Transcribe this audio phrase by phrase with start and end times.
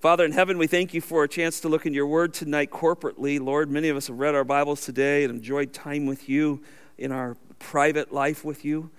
[0.00, 2.70] Father in heaven, we thank you for a chance to look in your word tonight
[2.70, 3.40] corporately.
[3.40, 6.62] Lord, many of us have read our Bibles today and enjoyed time with you
[6.98, 8.90] in our private life with you.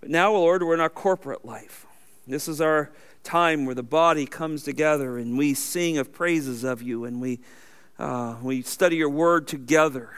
[0.00, 1.86] But now, Lord, we're in our corporate life.
[2.28, 2.92] This is our
[3.24, 7.40] time where the body comes together and we sing of praises of you and we,
[7.98, 10.10] uh, we study your word together.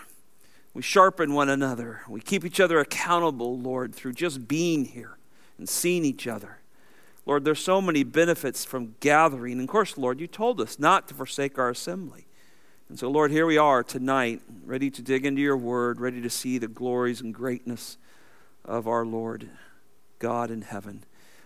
[0.74, 2.02] We sharpen one another.
[2.06, 5.16] We keep each other accountable, Lord, through just being here
[5.56, 6.58] and seeing each other.
[7.26, 9.52] Lord, there's so many benefits from gathering.
[9.52, 12.26] And of course, Lord, you told us not to forsake our assembly.
[12.88, 16.28] And so, Lord, here we are tonight, ready to dig into your word, ready to
[16.30, 17.96] see the glories and greatness
[18.64, 19.48] of our Lord
[20.18, 21.04] God in heaven.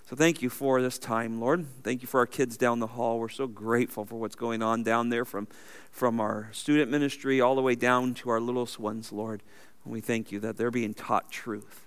[0.09, 1.67] So thank you for this time, Lord.
[1.83, 3.19] Thank you for our kids down the hall.
[3.19, 5.49] We're so grateful for what's going on down there from,
[5.91, 9.43] from our student ministry all the way down to our littlest ones, Lord.
[9.85, 11.87] And we thank you that they're being taught truth.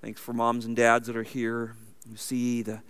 [0.00, 1.76] Thanks for moms and dads that are here.
[2.10, 2.80] You see the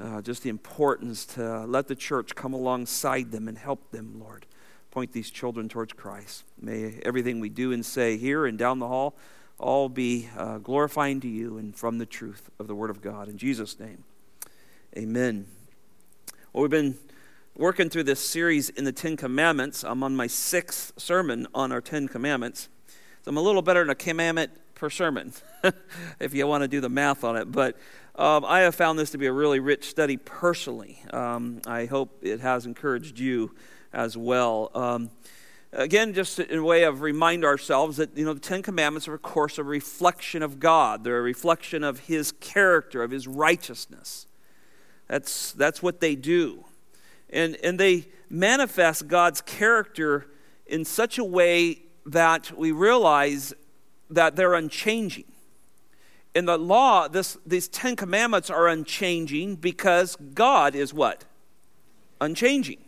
[0.00, 4.46] uh, just the importance to let the church come alongside them and help them, Lord.
[4.90, 6.44] Point these children towards Christ.
[6.60, 9.14] May everything we do and say here and down the hall
[9.58, 13.28] all be uh, glorifying to you and from the truth of the Word of God.
[13.28, 14.04] In Jesus' name,
[14.96, 15.46] amen.
[16.52, 16.96] Well, we've been
[17.56, 19.84] working through this series in the Ten Commandments.
[19.84, 22.68] I'm on my sixth sermon on our Ten Commandments.
[23.22, 25.32] So I'm a little better than a commandment per sermon,
[26.20, 27.52] if you want to do the math on it.
[27.52, 27.76] But
[28.20, 31.02] um, I have found this to be a really rich study personally.
[31.10, 33.54] Um, I hope it has encouraged you
[33.94, 34.70] as well.
[34.74, 35.08] Um,
[35.72, 39.14] again, just in a way of remind ourselves that you know the Ten Commandments are,
[39.14, 41.02] of course, a reflection of God.
[41.02, 44.26] They're a reflection of His character, of His righteousness.
[45.08, 46.66] That's that's what they do,
[47.30, 50.26] and and they manifest God's character
[50.66, 53.54] in such a way that we realize
[54.10, 55.24] that they're unchanging
[56.34, 61.24] in the law, this, these Ten Commandments are unchanging because God is what?
[62.20, 62.78] Unchanging.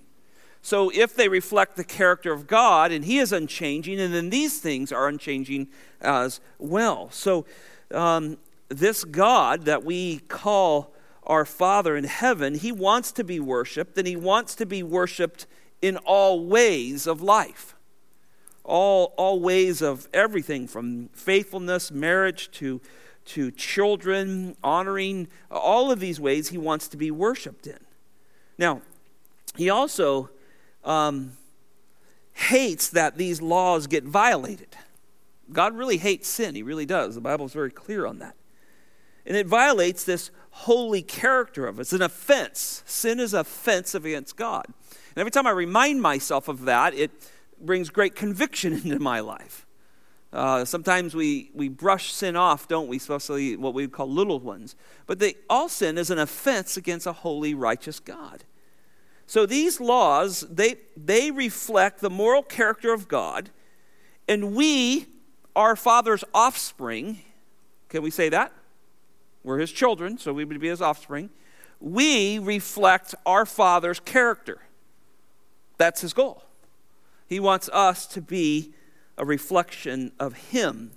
[0.62, 4.60] So if they reflect the character of God and He is unchanging, and then these
[4.60, 5.68] things are unchanging
[6.00, 7.10] as well.
[7.10, 7.44] So
[7.90, 10.94] um, this God that we call
[11.24, 15.46] our Father in heaven, He wants to be worshiped, and He wants to be worshiped
[15.80, 17.74] in all ways of life.
[18.64, 22.80] All, all ways of everything from faithfulness, marriage, to
[23.24, 27.78] to children, honoring, all of these ways he wants to be worshiped in.
[28.58, 28.82] Now,
[29.56, 30.30] he also
[30.84, 31.32] um,
[32.32, 34.76] hates that these laws get violated.
[35.52, 37.14] God really hates sin, he really does.
[37.14, 38.34] The Bible is very clear on that.
[39.24, 41.82] And it violates this holy character of it.
[41.82, 42.82] It's an offense.
[42.86, 44.64] Sin is offense against God.
[44.66, 47.10] And every time I remind myself of that, it
[47.60, 49.66] brings great conviction into my life.
[50.32, 52.96] Uh, sometimes we, we brush sin off, don't we?
[52.96, 54.74] Especially what we call little ones.
[55.06, 58.44] But they, all sin is an offense against a holy, righteous God.
[59.26, 63.50] So these laws, they, they reflect the moral character of God,
[64.28, 65.06] and we,
[65.54, 67.20] our Father's offspring,
[67.88, 68.52] can we say that?
[69.44, 71.30] We're his children, so we would be his offspring.
[71.80, 74.60] We reflect our Father's character.
[75.78, 76.44] That's his goal.
[77.26, 78.72] He wants us to be
[79.16, 80.92] a reflection of Him.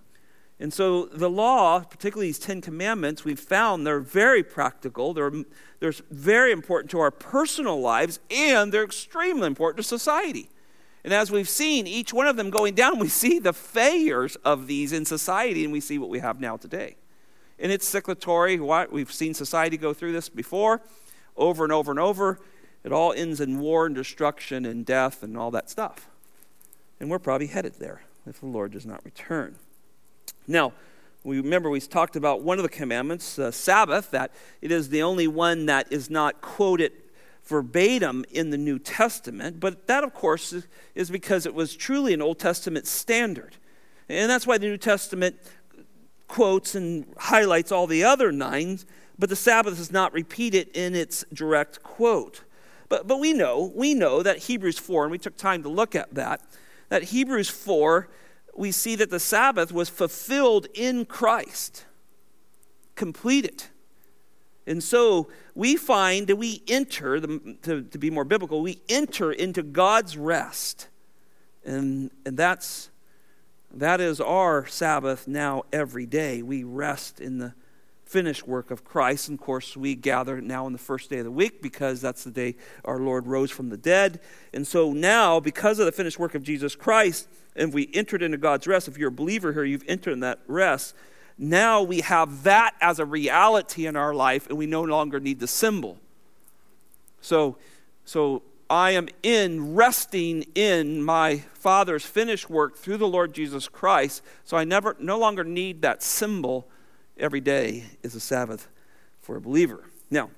[0.59, 5.13] And so the law, particularly these Ten Commandments, we've found they're very practical.
[5.13, 5.31] They're,
[5.79, 10.49] they're very important to our personal lives, and they're extremely important to society.
[11.03, 14.67] And as we've seen each one of them going down, we see the failures of
[14.67, 16.95] these in society, and we see what we have now today.
[17.59, 18.89] And it's cyclatory.
[18.91, 20.81] We've seen society go through this before,
[21.35, 22.39] over and over and over.
[22.83, 26.09] It all ends in war and destruction and death and all that stuff.
[26.99, 29.55] And we're probably headed there if the Lord does not return.
[30.47, 30.73] Now,
[31.23, 35.01] we remember we talked about one of the commandments, uh, Sabbath, that it is the
[35.01, 36.91] only one that is not quoted
[37.43, 40.53] verbatim in the New Testament, but that, of course,
[40.93, 43.55] is because it was truly an Old Testament standard.
[44.09, 45.35] And that's why the New Testament
[46.27, 48.79] quotes and highlights all the other nine,
[49.17, 52.43] but the Sabbath is not repeated in its direct quote.
[52.89, 55.95] But, but we know, we know that Hebrews 4, and we took time to look
[55.95, 56.41] at that,
[56.89, 58.09] that Hebrews 4,
[58.55, 61.85] we see that the Sabbath was fulfilled in Christ,
[62.95, 63.63] completed.
[64.67, 69.61] And so we find that we enter, to, to be more biblical, we enter into
[69.61, 70.87] God's rest.
[71.63, 72.89] And, and that's,
[73.73, 76.41] that is our Sabbath now every day.
[76.41, 77.53] We rest in the
[78.05, 79.27] finished work of Christ.
[79.29, 82.23] And of course, we gather now on the first day of the week because that's
[82.23, 84.21] the day our Lord rose from the dead.
[84.53, 88.37] And so now, because of the finished work of Jesus Christ, and we entered into
[88.37, 90.93] God's rest, if you're a believer here, you've entered in that rest.
[91.37, 95.39] Now we have that as a reality in our life, and we no longer need
[95.39, 95.97] the symbol.
[97.21, 97.57] So,
[98.05, 104.21] so I am in, resting in my Father's finished work through the Lord Jesus Christ.
[104.43, 106.67] So I never, no longer need that symbol.
[107.17, 108.67] Every day is a Sabbath
[109.21, 109.85] for a believer.
[110.11, 110.31] Now,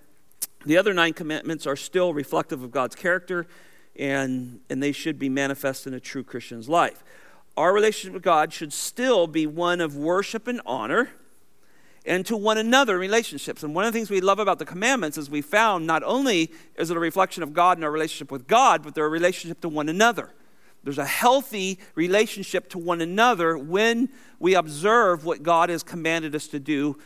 [0.63, 3.47] the other nine commandments are still reflective of God's character,
[3.97, 7.03] and, and they should be manifest in a true Christian's life.
[7.55, 11.09] Our relationship with God should still be one of worship and honor
[12.05, 13.63] and to one another relationships.
[13.63, 16.51] And one of the things we love about the commandments is we found not only
[16.75, 19.61] is it a reflection of God and our relationship with God, but they're a relationship
[19.61, 20.29] to one another.
[20.87, 24.07] There's a healthy relationship to one another when
[24.39, 26.97] we observe what God has commanded us to do,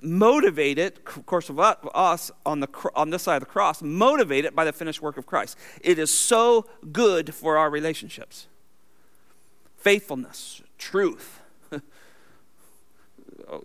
[0.00, 4.56] motivate it, of course, of us on, the, on this side of the cross, motivated
[4.56, 5.56] by the finished work of Christ.
[5.82, 8.48] It is so good for our relationships.
[9.76, 11.40] Faithfulness, truth,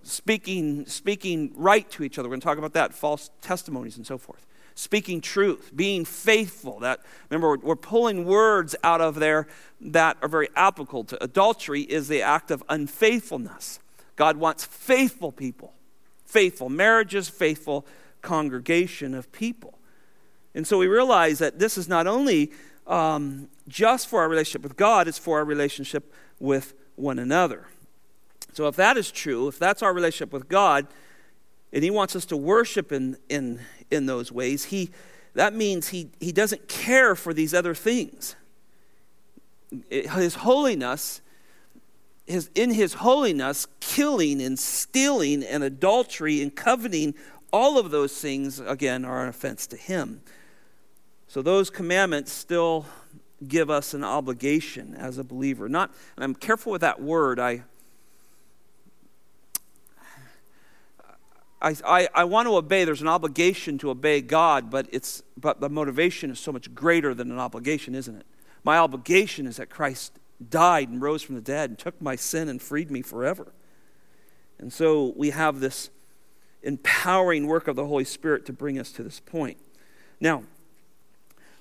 [0.04, 2.30] speaking, speaking right to each other.
[2.30, 4.46] We're going to talk about that, false testimonies and so forth.
[4.76, 6.80] Speaking truth, being faithful.
[6.80, 9.48] That remember, we're, we're pulling words out of there
[9.82, 11.82] that are very applicable to adultery.
[11.82, 13.80] Is the act of unfaithfulness.
[14.16, 15.74] God wants faithful people,
[16.26, 17.86] faithful marriages, faithful
[18.22, 19.78] congregation of people.
[20.56, 22.52] And so we realize that this is not only
[22.88, 27.68] um, just for our relationship with God, it's for our relationship with one another.
[28.54, 30.88] So, if that is true, if that's our relationship with God,
[31.72, 33.62] and He wants us to worship in, in,
[33.94, 34.90] in those ways, he,
[35.34, 38.36] that means he, he doesn't care for these other things.
[39.90, 41.22] His holiness,
[42.26, 47.16] his, in His holiness, killing and stealing and adultery and coveting,
[47.52, 50.22] all of those things, again, are an offense to Him.
[51.28, 52.86] So, those commandments still
[53.46, 55.68] give us an obligation as a believer.
[55.68, 57.40] Not, and I'm careful with that word.
[57.40, 57.64] I
[61.64, 62.84] I, I, I, want to obey.
[62.84, 67.14] There's an obligation to obey God, but, it's, but the motivation is so much greater
[67.14, 68.26] than an obligation, isn't it?
[68.66, 70.20] My obligation is that Christ
[70.50, 73.54] died and rose from the dead and took my sin and freed me forever.
[74.60, 75.90] And so we have this
[76.64, 79.58] empowering work of the Holy Spirit to bring us to this point.
[80.20, 80.44] Now,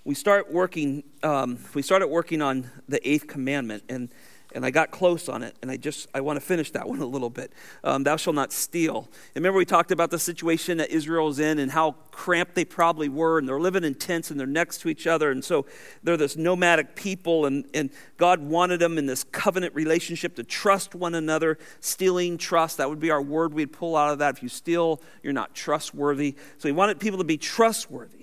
[0.04, 1.04] we start working.
[1.22, 4.08] Um, we started working on the eighth commandment, and
[4.54, 7.00] and I got close on it, and I just I want to finish that one
[7.00, 7.52] a little bit.
[7.84, 9.08] Um, Thou shalt not steal.
[9.34, 13.08] And remember, we talked about the situation that Israel's in and how cramped they probably
[13.08, 15.66] were, and they're living in tents and they're next to each other, and so
[16.02, 20.94] they're this nomadic people, and, and God wanted them in this covenant relationship to trust
[20.94, 21.58] one another.
[21.80, 24.36] Stealing trust, that would be our word we'd pull out of that.
[24.36, 26.36] If you steal, you're not trustworthy.
[26.58, 28.22] So He wanted people to be trustworthy.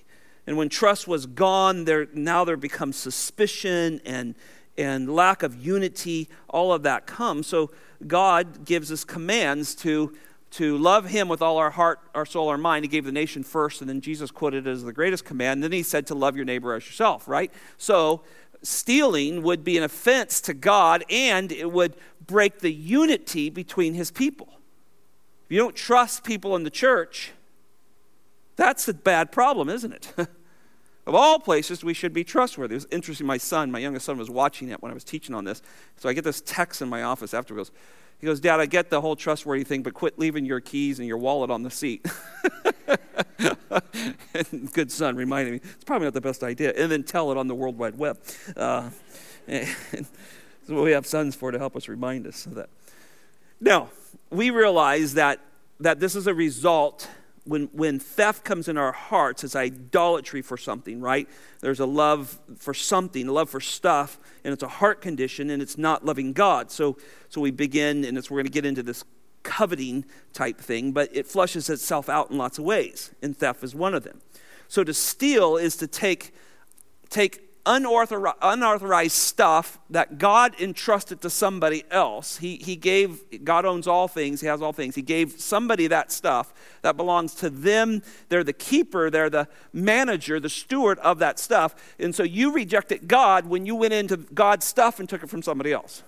[0.50, 4.34] And when trust was gone, there now there becomes suspicion and
[4.80, 7.48] and lack of unity, all of that comes.
[7.48, 7.70] So
[8.08, 10.16] God gives us commands to,
[10.52, 12.86] to love Him with all our heart, our soul, our mind.
[12.86, 15.58] He gave the nation first, and then Jesus quoted it as the greatest command.
[15.58, 17.52] And then He said to love your neighbor as yourself, right?
[17.78, 18.24] So
[18.64, 21.96] stealing would be an offense to God, and it would
[22.26, 24.48] break the unity between His people.
[25.46, 27.32] If you don't trust people in the church,
[28.56, 30.28] that's a bad problem, isn't it?
[31.10, 32.76] Of all places, we should be trustworthy.
[32.76, 33.26] It was interesting.
[33.26, 35.64] My son, my youngest son, was watching it when I was teaching on this.
[35.98, 37.72] So I get this text in my office afterwards.
[38.20, 41.08] He goes, Dad, I get the whole trustworthy thing, but quit leaving your keys and
[41.08, 42.06] your wallet on the seat.
[44.72, 46.74] Good son reminded me, it's probably not the best idea.
[46.78, 48.20] And then tell it on the World Wide Web.
[48.56, 48.92] Uh,
[49.48, 50.12] that's
[50.68, 52.70] what we have sons for to help us remind us of that.
[53.60, 53.90] Now,
[54.30, 55.40] we realize that,
[55.80, 57.10] that this is a result
[57.46, 61.28] when, when theft comes in our hearts, it's idolatry for something, right?
[61.62, 65.62] There's a love for something, a love for stuff, and it's a heart condition, and
[65.62, 66.72] it's not loving God.
[66.72, 66.98] So,
[67.30, 69.04] so we begin, and it's, we're going to get into this
[69.44, 73.74] coveting type thing, but it flushes itself out in lots of ways, and theft is
[73.74, 74.22] one of them.
[74.68, 76.34] So to steal is to take,
[77.10, 82.38] take unauthorized, unauthorized stuff that God entrusted to somebody else.
[82.38, 84.96] He, he gave, God owns all things, He has all things.
[84.96, 88.02] He gave somebody that stuff that belongs to them.
[88.30, 91.76] They're the keeper, they're the manager, the steward of that stuff.
[92.00, 95.42] And so you rejected God when you went into God's stuff and took it from
[95.42, 96.04] somebody else.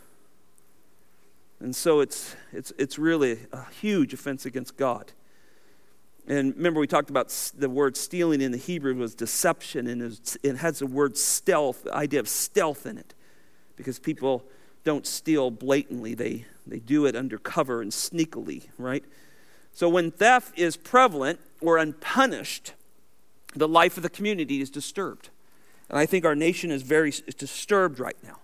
[1.60, 5.12] And so it's, it's, it's really a huge offense against God.
[6.28, 10.58] And remember, we talked about the word stealing in the Hebrew was deception, and it
[10.58, 13.14] has the word stealth, the idea of stealth in it.
[13.76, 14.46] Because people
[14.84, 19.04] don't steal blatantly, they, they do it undercover and sneakily, right?
[19.74, 22.74] So when theft is prevalent or unpunished,
[23.56, 25.30] the life of the community is disturbed.
[25.90, 28.40] And I think our nation is very is disturbed right now.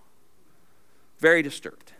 [1.18, 1.92] Very disturbed.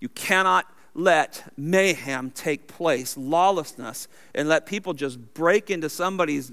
[0.00, 6.52] You cannot let mayhem take place, lawlessness, and let people just break into somebody's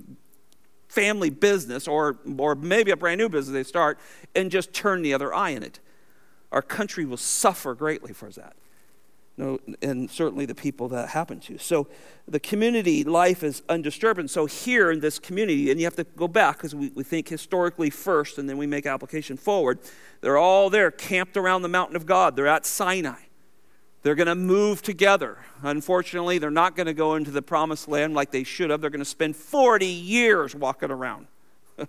[0.87, 3.99] family business or, or maybe a brand new business they start
[4.35, 5.79] and just turn the other eye in it.
[6.51, 8.55] Our country will suffer greatly for that.
[9.39, 11.59] No, and certainly the people that happen to.
[11.59, 11.87] So
[12.27, 14.19] the community life is undisturbed.
[14.19, 17.03] And so here in this community, and you have to go back because we, we
[17.03, 19.77] think historically first and then we make application forward.
[20.21, 22.35] They're all there camped around the mountain of God.
[22.35, 23.26] They're at Sinai.
[24.07, 25.37] They're going to move together.
[25.63, 28.79] Unfortunately, they're not going to go into the promised land like they should have.
[28.79, 31.27] They're going to spend 40 years walking around.
[31.77, 31.87] and,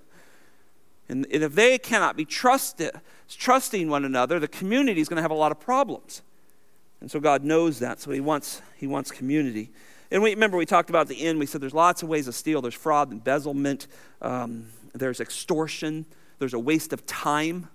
[1.09, 2.91] and if they cannot be trusted,
[3.29, 6.23] trusting one another, the community is going to have a lot of problems.
[7.01, 9.71] And so God knows that, so He wants, he wants community.
[10.11, 12.33] And we, remember, we talked about the end, we said there's lots of ways to
[12.33, 12.61] steal.
[12.61, 13.87] There's fraud, embezzlement,
[14.23, 16.05] um, there's extortion,
[16.41, 17.69] there's a waste of time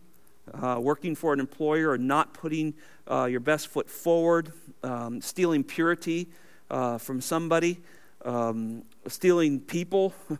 [0.53, 2.73] uh, working for an employer or not putting
[3.09, 4.51] uh, your best foot forward,
[4.83, 6.27] um, stealing purity
[6.69, 7.81] uh, from somebody,
[8.25, 10.13] um, stealing people.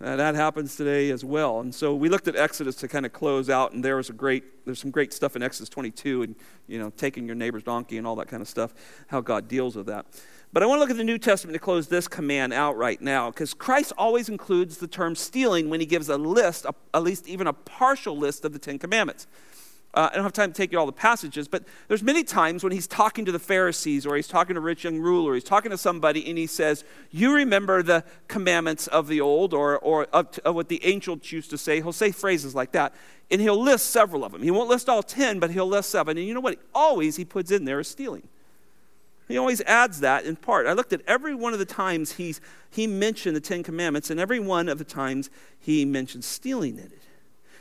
[0.00, 1.60] that happens today as well.
[1.60, 4.12] And so we looked at Exodus to kind of close out, and there was a
[4.12, 7.98] great, there's some great stuff in Exodus 22, and you know, taking your neighbor's donkey
[7.98, 8.74] and all that kind of stuff,
[9.06, 10.06] how God deals with that.
[10.52, 13.00] But I want to look at the New Testament to close this command out right
[13.00, 17.02] now, because Christ always includes the term stealing when he gives a list, a, at
[17.02, 19.26] least even a partial list of the Ten Commandments.
[19.94, 22.62] Uh, I don't have time to take you all the passages, but there's many times
[22.62, 25.44] when he's talking to the Pharisees or he's talking to a rich young ruler, he's
[25.44, 30.04] talking to somebody, and he says, "You remember the commandments of the old, or or
[30.12, 32.94] of, of what the ancients used to say." He'll say phrases like that,
[33.30, 34.42] and he'll list several of them.
[34.42, 36.16] He won't list all ten, but he'll list seven.
[36.16, 36.58] And you know what?
[36.74, 38.28] Always he puts in there is stealing.
[39.32, 40.66] He always adds that in part.
[40.66, 42.38] I looked at every one of the times he's,
[42.70, 46.84] he mentioned the Ten Commandments, and every one of the times he mentioned stealing in
[46.84, 47.02] it.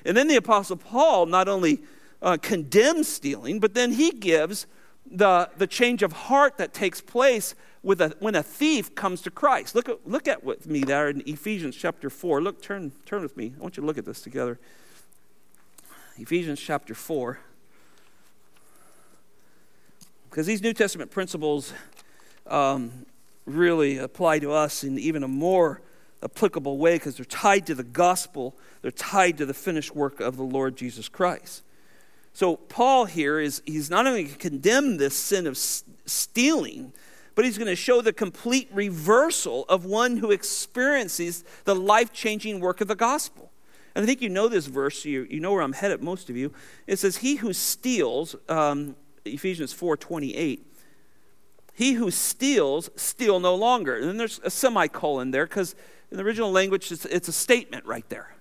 [0.04, 1.80] And then the Apostle Paul not only
[2.22, 4.68] uh, condemns stealing, but then he gives
[5.10, 9.32] the, the change of heart that takes place with a, when a thief comes to
[9.32, 9.74] Christ.
[9.74, 12.42] Look at, look at with me there in Ephesians chapter 4.
[12.42, 13.54] Look, turn, turn with me.
[13.58, 14.60] I want you to look at this together.
[16.18, 17.40] Ephesians chapter 4.
[20.32, 21.74] Because these New Testament principles
[22.48, 23.06] um,
[23.46, 25.82] really apply to us in even a more
[26.24, 30.38] applicable way because they're tied to the gospel, they're tied to the finished work of
[30.38, 31.64] the Lord Jesus Christ.
[32.32, 36.94] So, Paul here is he's not only going to condemn this sin of stealing,
[37.36, 42.62] but he's going to show the complete reversal of one who experiences the life changing
[42.62, 43.52] work of the gospel.
[43.94, 46.38] And I think you know this verse, you, you know where I'm headed, most of
[46.38, 46.54] you.
[46.88, 50.66] It says, He who steals, um, Ephesians 4 28,
[51.74, 53.98] he who steals, steal no longer.
[53.98, 55.76] And then there's a semicolon there because
[56.12, 58.36] in the original language, it's, it's a statement right there.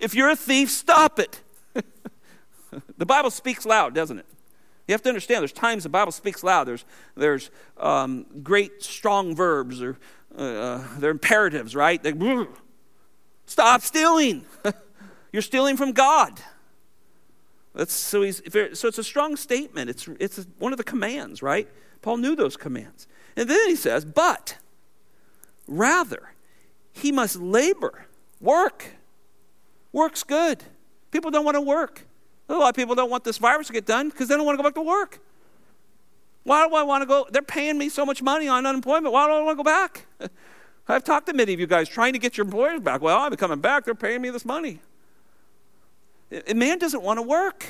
[0.00, 1.42] If you're a thief, stop it.
[2.98, 4.26] the Bible speaks loud, doesn't it?
[4.88, 6.66] You have to understand, there's times the Bible speaks loud.
[6.66, 6.84] There's,
[7.16, 9.96] there's um, great strong verbs, or
[10.36, 12.02] uh, uh they're imperatives, right?
[12.02, 12.14] They,
[13.46, 14.44] Stop stealing.
[15.32, 16.40] You're stealing from God.
[17.74, 18.42] That's, so, he's,
[18.74, 19.88] so it's a strong statement.
[19.88, 21.68] It's, it's one of the commands, right?
[22.02, 23.06] Paul knew those commands.
[23.36, 24.58] And then he says, but
[25.66, 26.34] rather,
[26.92, 28.06] he must labor,
[28.40, 28.86] work.
[29.92, 30.62] Work's good.
[31.10, 32.06] People don't want to work.
[32.48, 34.58] A lot of people don't want this virus to get done because they don't want
[34.58, 35.20] to go back to work.
[36.44, 37.26] Why do I want to go?
[37.30, 39.12] They're paying me so much money on unemployment.
[39.12, 40.06] Why do I want to go back?
[40.88, 43.00] I've talked to many of you guys trying to get your employers back.
[43.00, 43.84] Well, I'm coming back.
[43.84, 44.80] They're paying me this money.
[46.54, 47.66] Man doesn't want to work.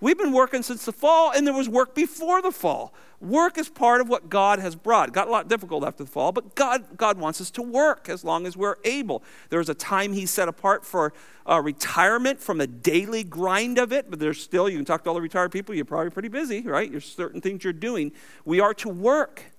[0.00, 2.94] We've been working since the fall, and there was work before the fall.
[3.20, 5.10] Work is part of what God has brought.
[5.10, 8.08] It got a lot difficult after the fall, but God, God wants us to work
[8.08, 9.22] as long as we're able.
[9.50, 11.12] There's a time He set apart for
[11.46, 15.10] uh, retirement from the daily grind of it, but there's still, you can talk to
[15.10, 16.90] all the retired people, you're probably pretty busy, right?
[16.90, 18.12] There's certain things you're doing.
[18.46, 19.49] We are to work.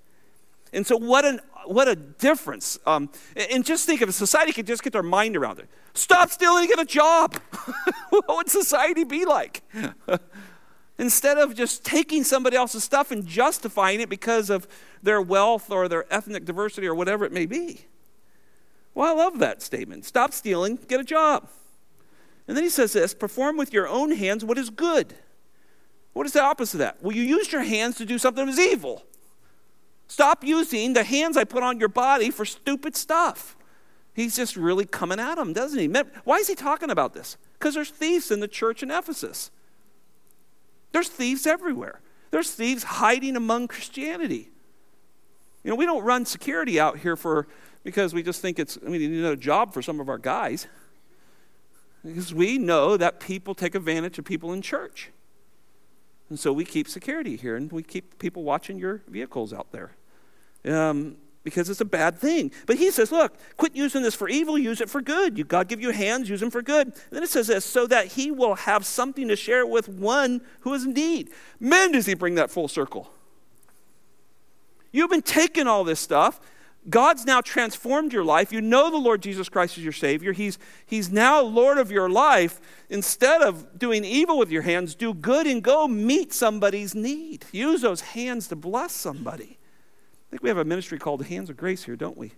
[0.74, 2.80] And so, what, an, what a difference.
[2.86, 3.10] Um,
[3.52, 5.68] and just think if society could just get their mind around it.
[5.94, 7.38] Stop stealing, get a job.
[8.10, 9.62] what would society be like?
[10.98, 14.68] Instead of just taking somebody else's stuff and justifying it because of
[15.04, 17.86] their wealth or their ethnic diversity or whatever it may be.
[18.94, 20.06] Well, I love that statement.
[20.06, 21.50] Stop stealing, get a job.
[22.48, 25.16] And then he says this perform with your own hands what is good.
[26.14, 27.02] What is the opposite of that?
[27.02, 29.06] Well, you used your hands to do something that was evil.
[30.12, 33.56] Stop using the hands I put on your body for stupid stuff.
[34.14, 35.88] He's just really coming at them, doesn't he?
[36.26, 37.38] Why is he talking about this?
[37.54, 39.52] Because there's thieves in the church in Ephesus.
[40.92, 42.02] There's thieves everywhere.
[42.30, 44.50] There's thieves hiding among Christianity.
[45.64, 47.48] You know, we don't run security out here for
[47.86, 50.18] because we just think it's, I mean, you need a job for some of our
[50.18, 50.68] guys.
[52.04, 55.10] Because we know that people take advantage of people in church.
[56.30, 59.92] And so we keep security here and we keep people watching your vehicles out there.
[60.66, 62.52] Um, because it's a bad thing.
[62.68, 65.38] But he says, look, quit using this for evil, use it for good.
[65.38, 66.88] You, God give you hands, use them for good.
[66.88, 70.42] And then it says this, so that he will have something to share with one
[70.62, 71.32] who is in need.
[71.60, 73.12] Man, does he bring that full circle.
[74.92, 76.40] You've been taking all this stuff.
[76.90, 78.52] God's now transformed your life.
[78.52, 80.34] You know the Lord Jesus Christ is your Savior.
[80.34, 82.60] He's, he's now Lord of your life.
[82.90, 87.46] Instead of doing evil with your hands, do good and go meet somebody's need.
[87.52, 89.60] Use those hands to bless somebody.
[90.32, 92.32] I think we have a ministry called Hands of Grace here, don't we?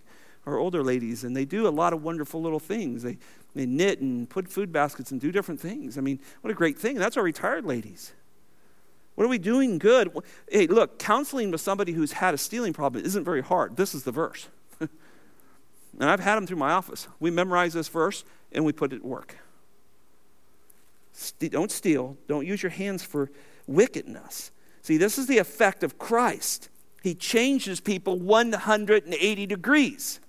[0.46, 3.04] Our older ladies, and they do a lot of wonderful little things.
[3.04, 3.18] They,
[3.54, 5.96] they knit and put food baskets and do different things.
[5.96, 6.96] I mean, what a great thing.
[6.96, 8.12] That's our retired ladies.
[9.14, 10.10] What are we doing good?
[10.50, 13.76] Hey, look, counseling with somebody who's had a stealing problem isn't very hard.
[13.76, 14.48] This is the verse.
[14.80, 14.90] and
[16.00, 17.06] I've had them through my office.
[17.20, 19.36] We memorize this verse and we put it to work.
[21.38, 22.16] Don't steal.
[22.26, 23.30] Don't use your hands for
[23.68, 24.50] wickedness.
[24.82, 26.68] See, this is the effect of Christ.
[27.04, 30.20] He changes people 180 degrees.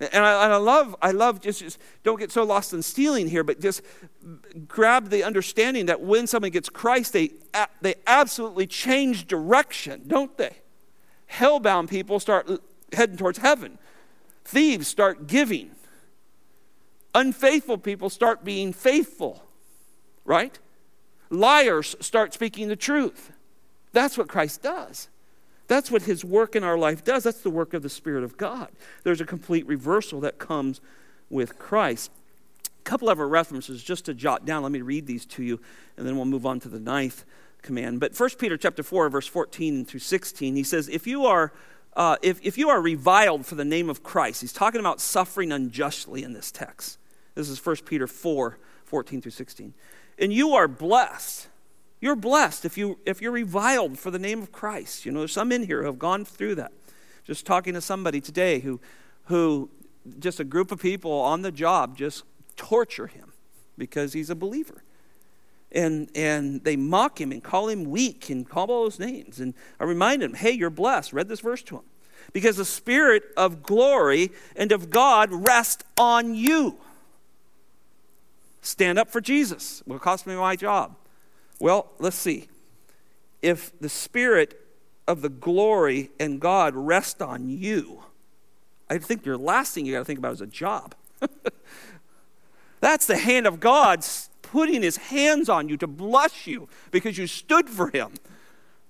[0.00, 3.28] And I, and I, love, I love just, just don't get so lost in stealing
[3.28, 3.82] here, but just
[4.66, 7.30] grab the understanding that when someone gets Christ, they,
[7.80, 10.56] they absolutely change direction, don't they?
[11.30, 12.50] Hellbound people start
[12.92, 13.78] heading towards heaven.
[14.44, 15.70] Thieves start giving.
[17.14, 19.44] Unfaithful people start being faithful,
[20.24, 20.58] right?
[21.30, 23.30] Liars start speaking the truth.
[23.94, 25.08] That's what Christ does.
[25.66, 27.24] That's what his work in our life does.
[27.24, 28.68] That's the work of the Spirit of God.
[29.02, 30.82] There's a complete reversal that comes
[31.30, 32.10] with Christ.
[32.66, 34.62] A couple of references just to jot down.
[34.62, 35.58] Let me read these to you,
[35.96, 37.24] and then we'll move on to the ninth
[37.62, 38.00] command.
[38.00, 41.52] But 1 Peter chapter 4, verse 14 through 16, he says, If you are
[41.96, 45.52] uh, if, if you are reviled for the name of Christ, he's talking about suffering
[45.52, 46.98] unjustly in this text.
[47.34, 49.74] This is 1 Peter 4, 14 through 16.
[50.18, 51.48] And you are blessed
[52.04, 55.06] you're blessed if, you, if you're reviled for the name of Christ.
[55.06, 56.70] You know, there's some in here who have gone through that.
[57.24, 58.78] Just talking to somebody today who,
[59.24, 59.70] who
[60.18, 62.24] just a group of people on the job just
[62.56, 63.32] torture him
[63.78, 64.84] because he's a believer.
[65.72, 69.40] And, and they mock him and call him weak and call all those names.
[69.40, 71.14] And I remind him, hey, you're blessed.
[71.14, 71.84] Read this verse to him.
[72.34, 76.76] Because the Spirit of glory and of God rest on you.
[78.60, 79.82] Stand up for Jesus.
[79.86, 80.96] Will cost me my job.
[81.64, 82.48] Well, let's see.
[83.40, 84.60] If the Spirit
[85.08, 88.02] of the glory and God rest on you,
[88.90, 90.94] I think your last thing you got to think about is a job.
[92.80, 94.04] That's the hand of God
[94.42, 98.12] putting his hands on you to bless you because you stood for him.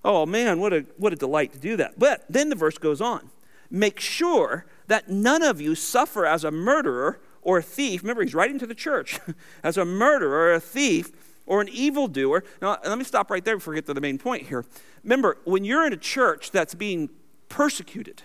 [0.04, 1.96] Oh man, what a, what a delight to do that.
[1.96, 3.30] But then the verse goes on
[3.70, 8.02] Make sure that none of you suffer as a murderer or a thief.
[8.02, 9.20] Remember, he's writing to the church
[9.62, 11.12] as a murderer or a thief
[11.46, 12.44] or an evildoer.
[12.62, 14.64] Now, let me stop right there before we get to the main point here.
[15.02, 17.10] Remember, when you're in a church that's being
[17.48, 18.22] persecuted,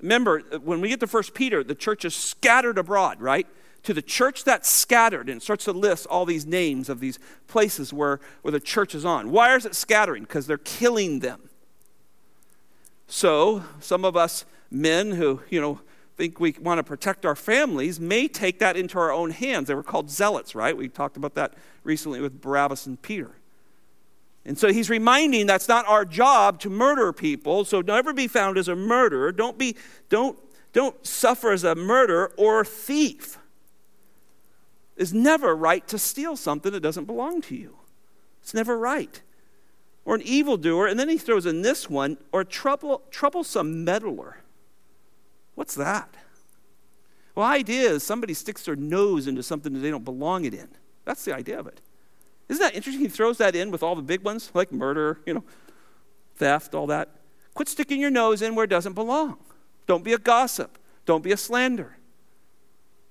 [0.00, 3.46] remember, uh, when we get to First Peter, the church is scattered abroad, right?
[3.84, 7.92] To the church that's scattered, and starts to list all these names of these places
[7.92, 9.30] where, where the church is on.
[9.30, 10.24] Why is it scattering?
[10.24, 11.48] Because they're killing them.
[13.06, 15.80] So, some of us men who, you know,
[16.18, 19.68] think we want to protect our families may take that into our own hands.
[19.68, 20.76] They were called zealots, right?
[20.76, 21.54] We talked about that
[21.84, 23.36] recently with Barabbas and Peter.
[24.44, 27.64] And so he's reminding that's not our job to murder people.
[27.64, 29.30] So never be found as a murderer.
[29.30, 29.76] Don't be
[30.08, 30.36] don't
[30.72, 33.38] don't suffer as a murderer or a thief.
[34.96, 37.76] It's never right to steal something that doesn't belong to you.
[38.42, 39.22] It's never right.
[40.04, 44.38] Or an evildoer, and then he throws in this one, or a trouble, troublesome meddler.
[45.58, 46.14] What's that?
[47.34, 50.68] Well, idea is somebody sticks their nose into something that they don't belong it in.
[51.04, 51.80] That's the idea of it.
[52.48, 53.02] Isn't that interesting?
[53.02, 55.42] He throws that in with all the big ones, like murder, you know,
[56.36, 57.08] theft, all that.
[57.54, 59.36] Quit sticking your nose in where it doesn't belong.
[59.88, 60.78] Don't be a gossip.
[61.06, 61.96] Don't be a slander.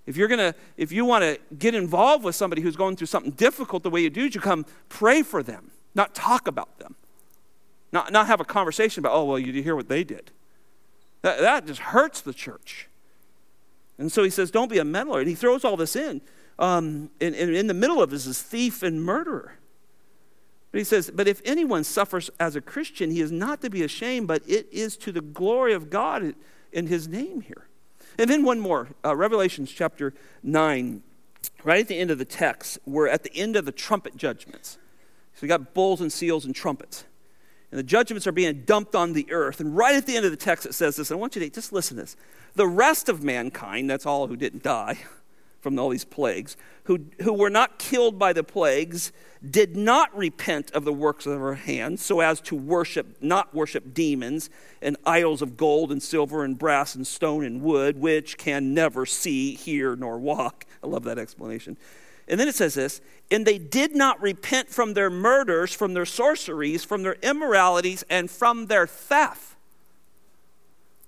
[0.06, 3.34] If you're gonna, if you want to get involved with somebody who's going through something
[3.34, 6.96] difficult, the way you do is you come pray for them, not talk about them,
[7.92, 10.32] not, not have a conversation about, oh well, you hear what they did.
[11.28, 12.88] That, that just hurts the church.
[13.98, 15.20] And so he says, Don't be a meddler.
[15.20, 16.22] And he throws all this in.
[16.58, 19.56] Um, and, and in the middle of this is thief and murderer.
[20.72, 23.84] But he says, But if anyone suffers as a Christian, he is not to be
[23.84, 26.34] ashamed, but it is to the glory of God
[26.72, 27.68] in his name here.
[28.18, 30.14] And then one more uh, Revelations chapter
[30.44, 31.04] 9,
[31.66, 34.78] right at the end of the text, we're at the end of the trumpet judgments.
[35.34, 37.04] So we got bowls and seals and trumpets
[37.72, 39.60] and the judgments are being dumped on the earth.
[39.60, 41.12] And right at the end of the text, it says this.
[41.12, 42.16] I want you to just listen to this.
[42.56, 45.00] The rest of mankind, that's all who didn't die
[45.60, 49.12] from all these plagues, who, who were not killed by the plagues,
[49.48, 53.94] did not repent of the works of their hands, so as to worship, not worship
[53.94, 54.50] demons
[54.82, 59.06] and idols of gold and silver and brass and stone and wood, which can never
[59.06, 60.66] see, hear, nor walk.
[60.82, 61.78] I love that explanation.
[62.28, 66.06] And then it says this, and they did not repent from their murders, from their
[66.06, 69.56] sorceries, from their immoralities, and from their theft.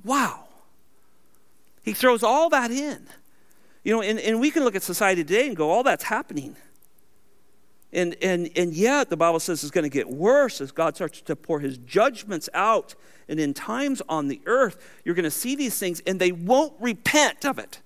[0.03, 0.45] Wow.
[1.83, 3.07] He throws all that in.
[3.83, 6.55] You know, and, and we can look at society today and go, all that's happening.
[7.91, 11.21] And, and, and yet, the Bible says it's going to get worse as God starts
[11.21, 12.95] to pour his judgments out.
[13.27, 16.73] And in times on the earth, you're going to see these things and they won't
[16.79, 17.81] repent of it.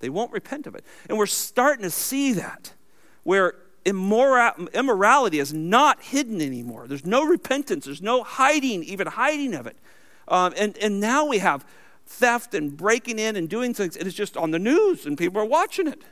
[0.00, 0.84] They won't repent of it.
[1.08, 2.72] And we're starting to see that,
[3.22, 6.86] where immorality is not hidden anymore.
[6.86, 9.76] There's no repentance, there's no hiding, even hiding of it.
[10.28, 11.64] Um, and, and now we have
[12.06, 13.96] theft and breaking in and doing things.
[13.96, 16.02] It is just on the news and people are watching it.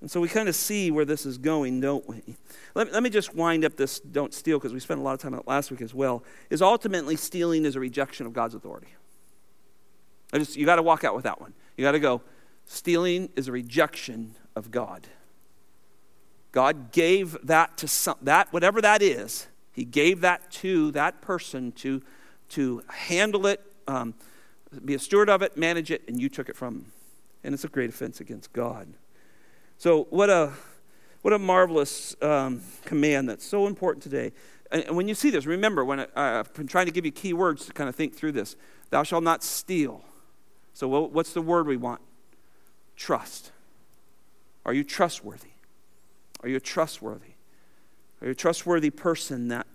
[0.00, 2.22] And so we kind of see where this is going, don't we?
[2.74, 5.20] Let, let me just wind up this don't steal because we spent a lot of
[5.20, 6.24] time on it last week as well.
[6.50, 8.88] Is ultimately stealing is a rejection of God's authority.
[10.32, 11.54] I just you got to walk out with that one.
[11.76, 12.20] You got to go.
[12.66, 15.08] Stealing is a rejection of God.
[16.52, 19.46] God gave that to some that whatever that is.
[19.72, 22.02] He gave that to that person to
[22.50, 23.60] to handle it.
[23.88, 24.14] Um,
[24.84, 26.92] be a steward of it, manage it, and you took it from him.
[27.44, 28.88] And it's a great offense against God.
[29.76, 30.52] So, what a,
[31.22, 34.32] what a marvelous um, command that's so important today.
[34.70, 37.10] And, and, when you see this, remember, when I, I've been trying to give you
[37.10, 38.56] key words to kind of think through this.
[38.90, 40.04] Thou shalt not steal.
[40.72, 42.00] So, what, what's the word we want?
[42.96, 43.52] Trust.
[44.64, 45.50] Are you trustworthy?
[46.42, 47.34] Are you a trustworthy?
[48.20, 49.66] Are you a trustworthy person that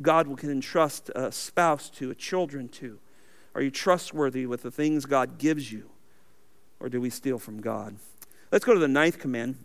[0.00, 2.98] God can entrust a spouse to, a children to?
[3.54, 5.90] Are you trustworthy with the things God gives you?
[6.80, 7.96] Or do we steal from God?
[8.52, 9.64] Let's go to the ninth command,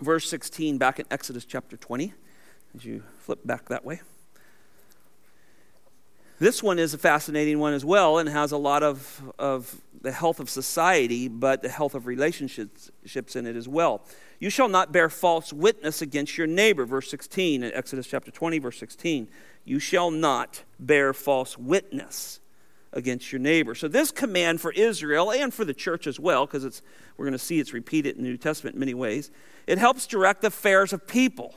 [0.00, 2.14] verse 16, back in Exodus chapter 20,
[2.74, 4.00] as you flip back that way.
[6.38, 10.12] This one is a fascinating one as well and has a lot of, of the
[10.12, 14.02] health of society, but the health of relationships in it as well.
[14.38, 18.60] You shall not bear false witness against your neighbor, verse 16, in Exodus chapter 20,
[18.60, 19.28] verse 16.
[19.64, 22.38] You shall not bear false witness
[22.92, 23.74] against your neighbor.
[23.74, 26.82] So this command for Israel and for the church as well, because it's
[27.16, 29.32] we're going to see it's repeated in the New Testament in many ways.
[29.66, 31.56] It helps direct the affairs of people.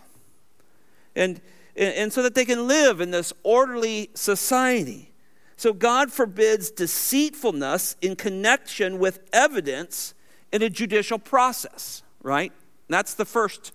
[1.16, 1.40] And,
[1.76, 5.12] and so that they can live in this orderly society.
[5.56, 10.14] So God forbids deceitfulness in connection with evidence
[10.52, 12.52] in a judicial process, right?
[12.90, 13.72] That's the first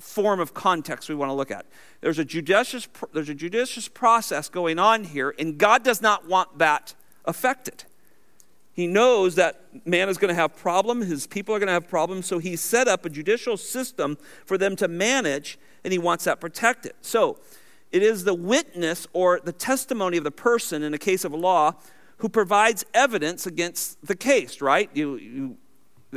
[0.00, 1.66] form of context we want to look at.
[2.00, 6.58] There's a judicious, there's a judicious process going on here, and God does not want
[6.58, 7.84] that affected.
[8.72, 11.88] He knows that man is going to have problems, his people are going to have
[11.88, 16.24] problems, so he set up a judicial system for them to manage, and he wants
[16.24, 16.92] that protected.
[17.00, 17.38] So,
[17.90, 21.74] it is the witness or the testimony of the person in a case of law
[22.18, 24.90] who provides evidence against the case, right?
[24.92, 25.56] You, you,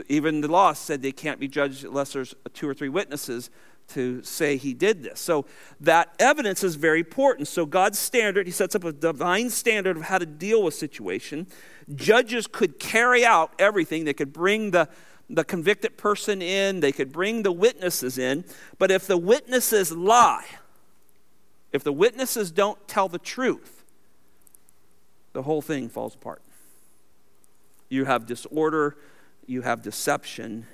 [0.08, 3.50] even the law said they can't be judged unless there's two or three witnesses
[3.90, 5.20] to say he did this.
[5.20, 5.46] So
[5.82, 7.48] that evidence is very important.
[7.48, 11.48] So God's standard, he sets up a divine standard of how to deal with situation.
[11.94, 14.06] Judges could carry out everything.
[14.06, 14.88] They could bring the
[15.32, 18.44] the convicted person in, they could bring the witnesses in,
[18.78, 20.46] but if the witnesses lie,
[21.72, 23.86] if the witnesses don't tell the truth,
[25.34, 26.42] the whole thing falls apart.
[27.90, 28.98] You have disorder,
[29.46, 30.68] you have deception,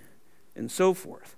[0.56, 1.36] and so forth.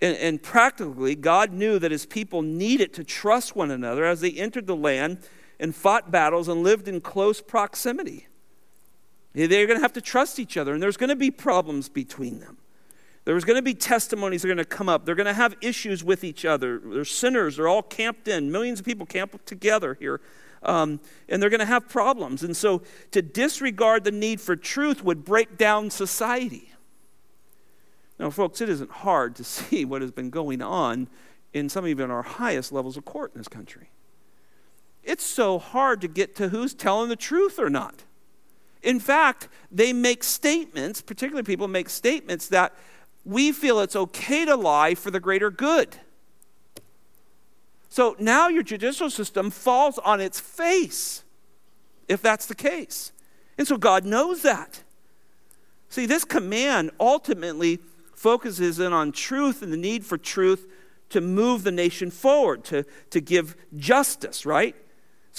[0.00, 4.30] And, and, practically, God knew that his people needed to trust one another as they
[4.30, 5.18] entered the land
[5.58, 8.26] and fought battles and lived in close proximity.
[9.32, 12.40] They're going to have to trust each other, and there's going to be problems between
[12.40, 12.58] them.
[13.24, 15.04] There's going to be testimonies that are going to come up.
[15.04, 16.78] They're going to have issues with each other.
[16.78, 17.56] They're sinners.
[17.56, 18.50] They're all camped in.
[18.50, 20.20] Millions of people camped together here.
[20.62, 22.42] Um, and they're going to have problems.
[22.42, 26.72] And so to disregard the need for truth would break down society.
[28.18, 31.08] Now, folks, it isn't hard to see what has been going on
[31.52, 33.90] in some even our highest levels of court in this country.
[35.02, 38.04] It's so hard to get to who's telling the truth or not.
[38.82, 42.74] In fact, they make statements, particularly people make statements that
[43.24, 45.96] we feel it's okay to lie for the greater good.
[47.88, 51.24] So now your judicial system falls on its face
[52.08, 53.12] if that's the case.
[53.58, 54.82] And so God knows that.
[55.88, 57.80] See, this command ultimately
[58.14, 60.66] focuses in on truth and the need for truth
[61.10, 64.76] to move the nation forward, to, to give justice, right?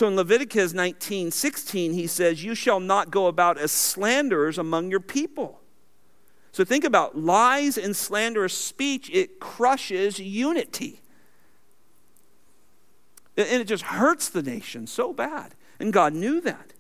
[0.02, 4.90] So in Leviticus 19 16, he says, You shall not go about as slanderers among
[4.90, 5.62] your people.
[6.52, 11.04] So think about lies and slanderous speech, it crushes unity.
[13.38, 15.54] And it just hurts the nation so bad.
[15.80, 16.74] And God knew that.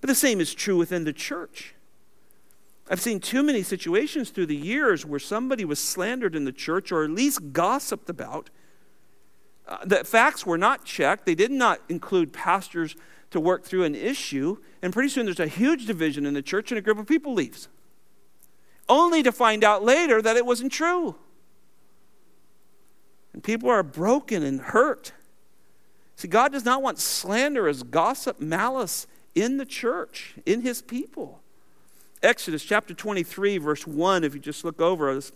[0.00, 1.74] But the same is true within the church.
[2.88, 6.90] I've seen too many situations through the years where somebody was slandered in the church
[6.90, 8.48] or at least gossiped about.
[9.66, 11.26] Uh, the facts were not checked.
[11.26, 12.96] They did not include pastors
[13.30, 14.58] to work through an issue.
[14.82, 17.34] And pretty soon there's a huge division in the church and a group of people
[17.34, 17.68] leaves.
[18.88, 21.16] Only to find out later that it wasn't true.
[23.32, 25.12] And people are broken and hurt.
[26.16, 31.40] See, God does not want slanderous gossip, malice in the church, in his people.
[32.22, 35.32] Exodus chapter 23, verse 1, if you just look over us,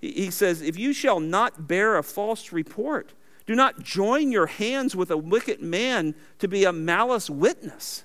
[0.00, 3.12] he says, If you shall not bear a false report,
[3.46, 8.04] do not join your hands with a wicked man to be a malice witness.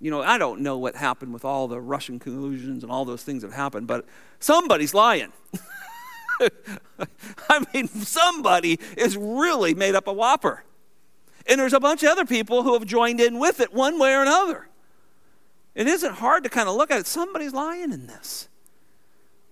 [0.00, 3.22] You know, I don't know what happened with all the Russian collusions and all those
[3.22, 4.04] things that happened, but
[4.40, 5.32] somebody's lying.
[7.48, 10.64] I mean, somebody is really made up a whopper.
[11.46, 14.12] And there's a bunch of other people who have joined in with it one way
[14.12, 14.66] or another.
[15.76, 17.06] It isn't hard to kind of look at it.
[17.06, 18.48] Somebody's lying in this.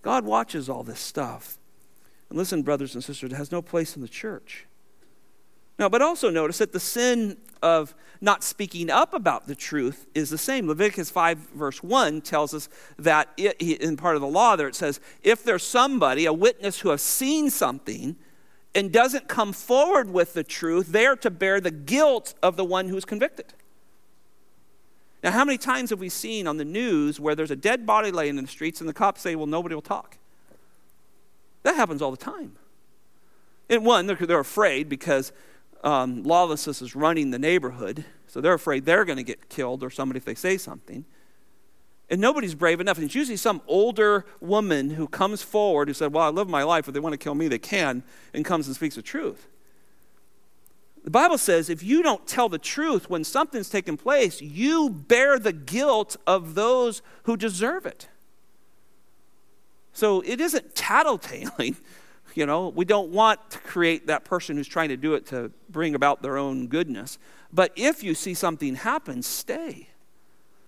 [0.02, 1.59] God watches all this stuff.
[2.30, 4.66] And listen, brothers and sisters, it has no place in the church.
[5.78, 10.30] Now, but also notice that the sin of not speaking up about the truth is
[10.30, 10.68] the same.
[10.68, 14.74] Leviticus 5, verse 1 tells us that it, in part of the law there it
[14.74, 18.16] says, if there's somebody, a witness who has seen something
[18.74, 22.64] and doesn't come forward with the truth, they are to bear the guilt of the
[22.64, 23.54] one who's convicted.
[25.24, 28.10] Now, how many times have we seen on the news where there's a dead body
[28.10, 30.18] laying in the streets and the cops say, well, nobody will talk?
[31.62, 32.56] That happens all the time.
[33.68, 35.32] And one, they're, they're afraid because
[35.84, 39.90] um, lawlessness is running the neighborhood, so they're afraid they're going to get killed or
[39.90, 41.04] somebody if they say something.
[42.08, 42.96] And nobody's brave enough.
[42.96, 46.64] And it's usually some older woman who comes forward who said, Well, I live my
[46.64, 46.88] life.
[46.88, 48.02] If they want to kill me, they can,
[48.34, 49.46] and comes and speaks the truth.
[51.04, 55.38] The Bible says if you don't tell the truth when something's taken place, you bear
[55.38, 58.08] the guilt of those who deserve it.
[59.92, 61.76] So it isn't tattletaling
[62.34, 65.50] you know, we don't want to create that person who's trying to do it to
[65.68, 67.18] bring about their own goodness.
[67.52, 69.88] But if you see something happen, stay.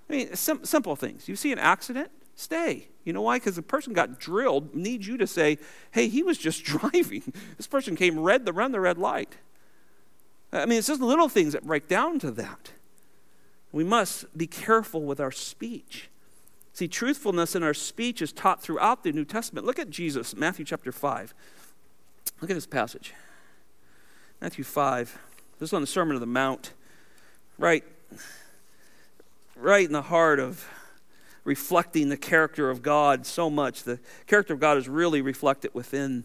[0.08, 1.28] I mean, sim- simple things.
[1.28, 2.88] You see an accident, stay.
[3.04, 3.36] You know why?
[3.36, 5.58] Because the person got drilled needs you to say,
[5.92, 7.32] hey, he was just driving.
[7.56, 9.36] This person came red to run the red light.
[10.52, 12.72] I mean, it's just little things that break down to that.
[13.70, 16.10] We must be careful with our speech.
[16.72, 19.66] See, truthfulness in our speech is taught throughout the New Testament.
[19.66, 21.34] Look at Jesus, Matthew chapter 5.
[22.40, 23.12] Look at this passage.
[24.40, 25.18] Matthew 5.
[25.58, 26.72] This is on the Sermon of the Mount.
[27.58, 27.84] Right,
[29.54, 30.66] right in the heart of
[31.44, 33.82] reflecting the character of God so much.
[33.82, 36.24] The character of God is really reflected within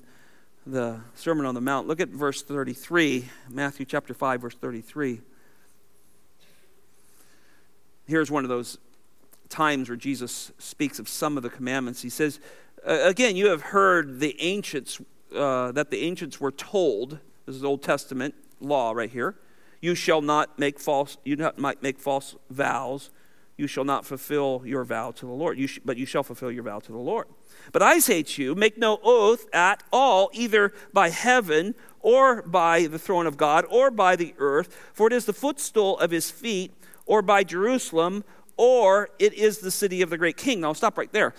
[0.65, 1.87] the Sermon on the Mount.
[1.87, 5.21] Look at verse 33, Matthew chapter 5, verse 33.
[8.07, 8.77] Here's one of those
[9.49, 12.01] times where Jesus speaks of some of the commandments.
[12.01, 12.39] He says,
[12.83, 15.01] Again, you have heard the ancients,
[15.35, 19.35] uh, that the ancients were told, this is Old Testament law right here,
[19.81, 23.09] you shall not make false, you not might make false vows,
[23.57, 26.51] you shall not fulfill your vow to the Lord, you sh- but you shall fulfill
[26.51, 27.27] your vow to the Lord.
[27.71, 32.85] But I say to you, make no oath at all, either by heaven or by
[32.85, 36.29] the throne of God or by the earth, for it is the footstool of his
[36.29, 36.71] feet,
[37.05, 38.23] or by Jerusalem,
[38.57, 40.61] or it is the city of the great king.
[40.61, 41.33] Now, I'll stop right there.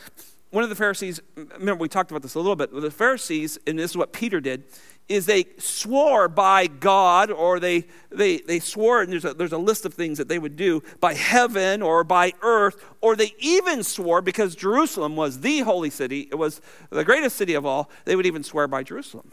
[0.51, 3.79] One of the Pharisees, remember we talked about this a little bit, the Pharisees, and
[3.79, 4.65] this is what Peter did,
[5.07, 9.59] is they swore by God, or they, they, they swore, and there's a, there's a
[9.59, 13.83] list of things that they would do, by heaven or by earth, or they even
[13.83, 18.17] swore, because Jerusalem was the holy city, it was the greatest city of all, they
[18.17, 19.31] would even swear by Jerusalem.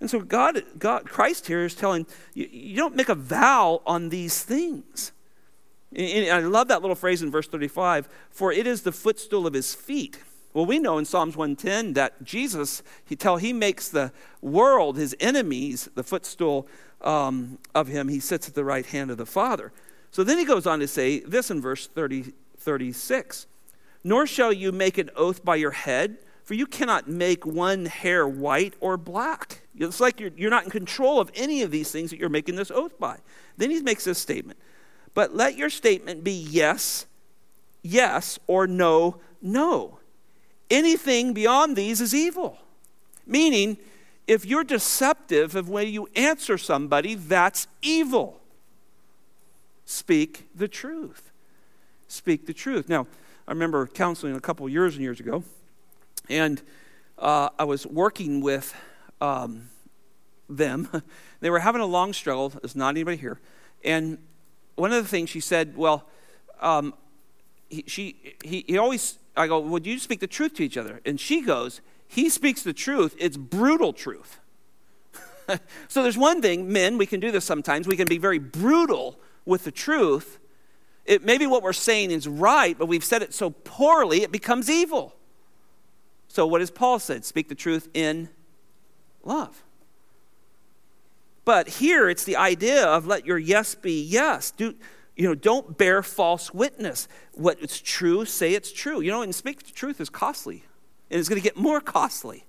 [0.00, 4.08] And so God, God Christ here is telling you, you don't make a vow on
[4.08, 5.12] these things.
[5.94, 9.54] And I love that little phrase in verse 35 for it is the footstool of
[9.54, 10.18] his feet.
[10.52, 15.14] Well, we know in Psalms 110 that Jesus, he tell he makes the world, his
[15.20, 16.66] enemies, the footstool
[17.02, 18.08] um, of him.
[18.08, 19.72] He sits at the right hand of the Father.
[20.10, 23.46] So then he goes on to say this in verse 30, 36
[24.02, 28.26] Nor shall you make an oath by your head, for you cannot make one hair
[28.26, 29.68] white or black.
[29.76, 32.56] It's like you're, you're not in control of any of these things that you're making
[32.56, 33.18] this oath by.
[33.56, 34.58] Then he makes this statement
[35.14, 37.06] but let your statement be yes,
[37.82, 39.98] yes, or no, no.
[40.70, 42.58] Anything beyond these is evil.
[43.26, 43.76] Meaning,
[44.26, 48.40] if you're deceptive of when you answer somebody, that's evil.
[49.84, 51.32] Speak the truth.
[52.06, 52.88] Speak the truth.
[52.88, 53.08] Now,
[53.48, 55.42] I remember counseling a couple years and years ago,
[56.28, 56.62] and
[57.18, 58.72] uh, I was working with
[59.20, 59.68] um,
[60.48, 60.88] them.
[61.40, 62.50] they were having a long struggle.
[62.50, 63.40] There's not anybody here.
[63.84, 64.18] And
[64.80, 66.06] one of the things she said, well,
[66.60, 66.94] um,
[67.68, 71.00] he, she, he, he always, I go, would you speak the truth to each other?
[71.04, 73.14] And she goes, he speaks the truth.
[73.18, 74.40] It's brutal truth.
[75.88, 77.86] so there's one thing, men, we can do this sometimes.
[77.86, 80.38] We can be very brutal with the truth.
[81.04, 84.68] It, maybe what we're saying is right, but we've said it so poorly, it becomes
[84.68, 85.14] evil.
[86.28, 87.24] So what has Paul said?
[87.24, 88.28] Speak the truth in
[89.24, 89.62] love.
[91.44, 94.50] But here it's the idea of let your yes be yes.
[94.50, 94.74] Do,
[95.16, 97.08] you know, don't bear false witness.
[97.32, 99.00] What's true, say it's true.
[99.00, 100.64] You know, and speak the truth is costly.
[101.10, 102.46] And it's going to get more costly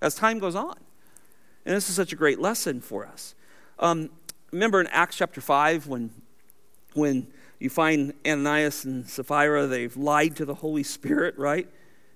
[0.00, 0.76] as time goes on.
[1.64, 3.34] And this is such a great lesson for us.
[3.78, 4.10] Um,
[4.50, 6.10] remember in Acts chapter 5 when,
[6.94, 11.68] when you find Ananias and Sapphira, they've lied to the Holy Spirit, right?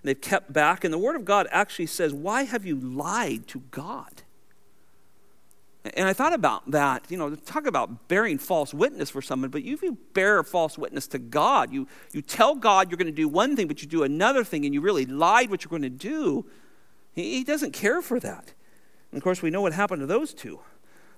[0.06, 0.84] they've kept back.
[0.84, 4.15] And the Word of God actually says, Why have you lied to God?
[5.94, 9.62] And I thought about that, you know, talk about bearing false witness for someone, but
[9.62, 13.28] if you bear false witness to God, you, you tell God you're going to do
[13.28, 15.90] one thing, but you do another thing, and you really lied what you're going to
[15.90, 16.46] do,
[17.14, 18.52] he, he doesn't care for that.
[19.12, 20.60] And of course, we know what happened to those two.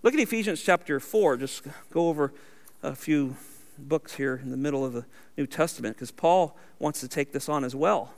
[0.02, 1.37] Look at Ephesians chapter 4.
[1.38, 2.33] Just go over
[2.83, 3.37] a few
[3.78, 5.04] books here in the middle of the
[5.37, 8.12] New Testament, because Paul wants to take this on as well.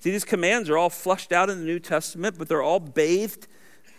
[0.00, 3.48] See, these commands are all flushed out in the New Testament, but they're all bathed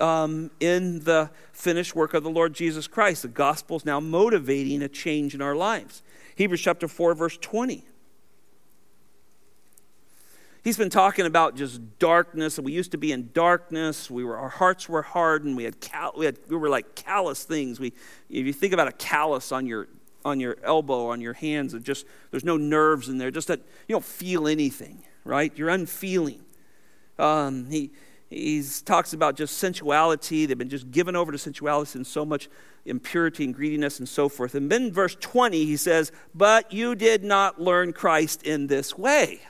[0.01, 3.21] um, in the finished work of the Lord Jesus Christ.
[3.21, 6.03] The gospel is now motivating a change in our lives.
[6.35, 7.85] Hebrews chapter 4, verse 20.
[10.63, 14.11] He's been talking about just darkness, and we used to be in darkness.
[14.11, 15.57] We were, our hearts were hardened.
[15.57, 17.79] We had, cal- we, had we were like callous things.
[17.79, 17.93] We,
[18.29, 19.87] if you think about a callus on your
[20.23, 23.31] on your elbow, on your hands, it just there's no nerves in there.
[23.31, 25.51] Just that you don't feel anything right?
[25.55, 26.41] You're unfeeling.
[27.19, 27.91] Um, he
[28.31, 30.45] he talks about just sensuality.
[30.45, 32.49] They've been just given over to sensuality and so much
[32.85, 34.55] impurity and greediness and so forth.
[34.55, 39.41] And then verse 20, he says, But you did not learn Christ in this way.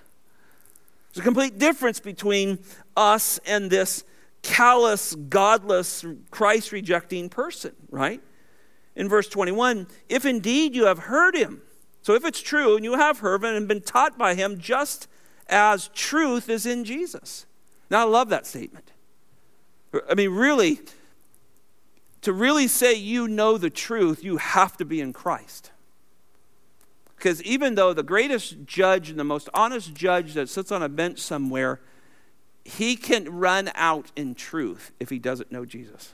[1.13, 2.57] There's a complete difference between
[2.97, 4.03] us and this
[4.41, 8.19] callous, godless, Christ rejecting person, right?
[8.95, 11.61] In verse 21, if indeed you have heard him,
[12.01, 15.07] so if it's true and you have heard him and been taught by him just
[15.47, 17.45] as truth is in Jesus.
[17.91, 18.93] Now, I love that statement.
[20.09, 20.79] I mean, really,
[22.21, 25.71] to really say you know the truth, you have to be in Christ.
[27.17, 30.87] Because even though the greatest judge and the most honest judge that sits on a
[30.87, 31.81] bench somewhere,
[32.63, 36.13] he can run out in truth if he doesn't know Jesus.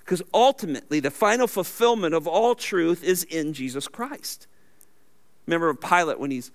[0.00, 4.46] Because ultimately, the final fulfillment of all truth is in Jesus Christ.
[5.46, 6.50] Remember Pilate when he's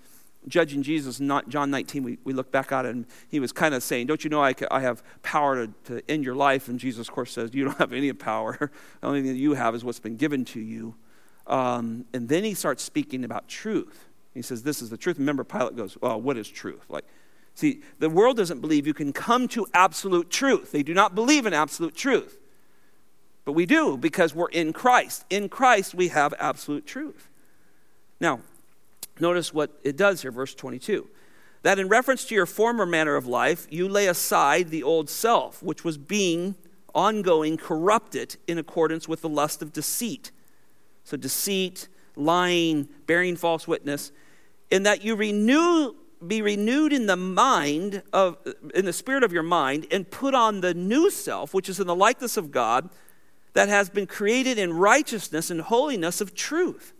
[0.48, 3.74] judging Jesus, not John 19, we, we look back at it, and he was kind
[3.74, 6.68] of saying, Don't you know I, I have power to, to end your life?
[6.68, 8.70] And Jesus, of course, says, You don't have any power.
[9.00, 10.94] the only thing that you have is what's been given to you.
[11.46, 14.06] Um, and then he starts speaking about truth.
[14.34, 15.18] He says, This is the truth.
[15.18, 16.84] Remember, Pilate goes, Well, what is truth?
[16.88, 17.04] Like,
[17.54, 20.72] see, the world doesn't believe you can come to absolute truth.
[20.72, 22.38] They do not believe in absolute truth.
[23.44, 25.24] But we do because we're in Christ.
[25.30, 27.28] In Christ, we have absolute truth.
[28.20, 28.40] Now,
[29.20, 31.08] Notice what it does here, verse 22.
[31.62, 35.62] That in reference to your former manner of life, you lay aside the old self,
[35.62, 36.54] which was being
[36.94, 40.32] ongoing corrupted in accordance with the lust of deceit.
[41.04, 44.12] So, deceit, lying, bearing false witness,
[44.70, 45.94] in that you renew,
[46.26, 48.38] be renewed in the mind of,
[48.74, 51.86] in the spirit of your mind, and put on the new self, which is in
[51.86, 52.88] the likeness of God,
[53.52, 56.92] that has been created in righteousness and holiness of truth.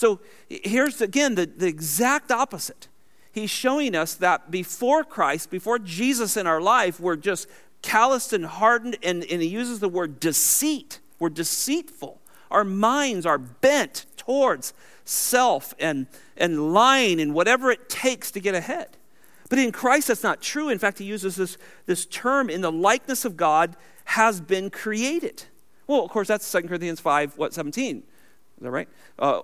[0.00, 2.88] So here's again the, the exact opposite.
[3.32, 7.46] He's showing us that before Christ, before Jesus in our life, we're just
[7.82, 11.00] calloused and hardened, and, and he uses the word deceit.
[11.18, 12.18] We're deceitful.
[12.50, 14.72] Our minds are bent towards
[15.04, 18.96] self and, and lying and whatever it takes to get ahead.
[19.50, 20.70] But in Christ, that's not true.
[20.70, 25.44] In fact, he uses this, this term in the likeness of God has been created.
[25.86, 28.04] Well, of course, that's 2 Corinthians 5, what, 17.
[28.60, 28.88] Is that right?
[29.18, 29.40] Uh,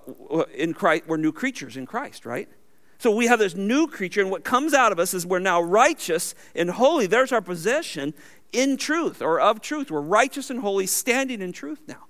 [0.54, 2.50] in Christ, we're new creatures in Christ, right?
[2.98, 5.62] So we have this new creature, and what comes out of us is we're now
[5.62, 7.06] righteous and holy.
[7.06, 8.12] There's our possession
[8.52, 9.90] in truth or of truth.
[9.90, 12.04] We're righteous and holy, standing in truth now.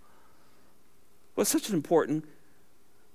[1.36, 2.24] Well, it's such an important,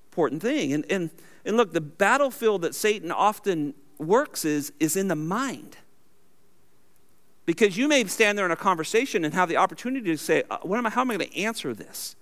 [0.10, 0.72] important thing.
[0.72, 1.10] And, and,
[1.44, 5.76] and look, the battlefield that Satan often works is, is in the mind.
[7.46, 10.60] Because you may stand there in a conversation and have the opportunity to say, uh,
[10.62, 12.16] what am I, how am I going to answer this?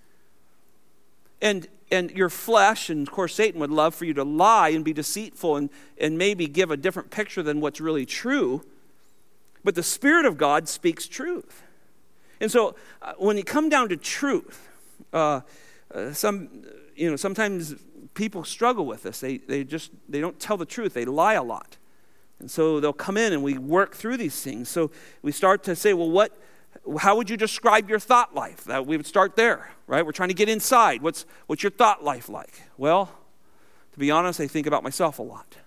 [1.41, 4.83] And, and your flesh, and of course, Satan would love for you to lie and
[4.83, 8.63] be deceitful and, and maybe give a different picture than what's really true.
[9.63, 11.63] But the Spirit of God speaks truth.
[12.41, 14.69] And so uh, when you come down to truth,
[15.13, 15.41] uh,
[15.93, 16.63] uh, some,
[16.95, 17.75] you know, sometimes
[18.13, 19.19] people struggle with this.
[19.19, 20.93] They, they just, they don't tell the truth.
[20.93, 21.77] They lie a lot.
[22.39, 24.69] And so they'll come in and we work through these things.
[24.69, 26.37] So we start to say, well, what,
[26.99, 28.63] how would you describe your thought life?
[28.65, 30.05] That we would start there, right?
[30.05, 31.01] We're trying to get inside.
[31.01, 32.61] What's, what's your thought life like?
[32.77, 33.11] Well,
[33.93, 35.57] to be honest, I think about myself a lot.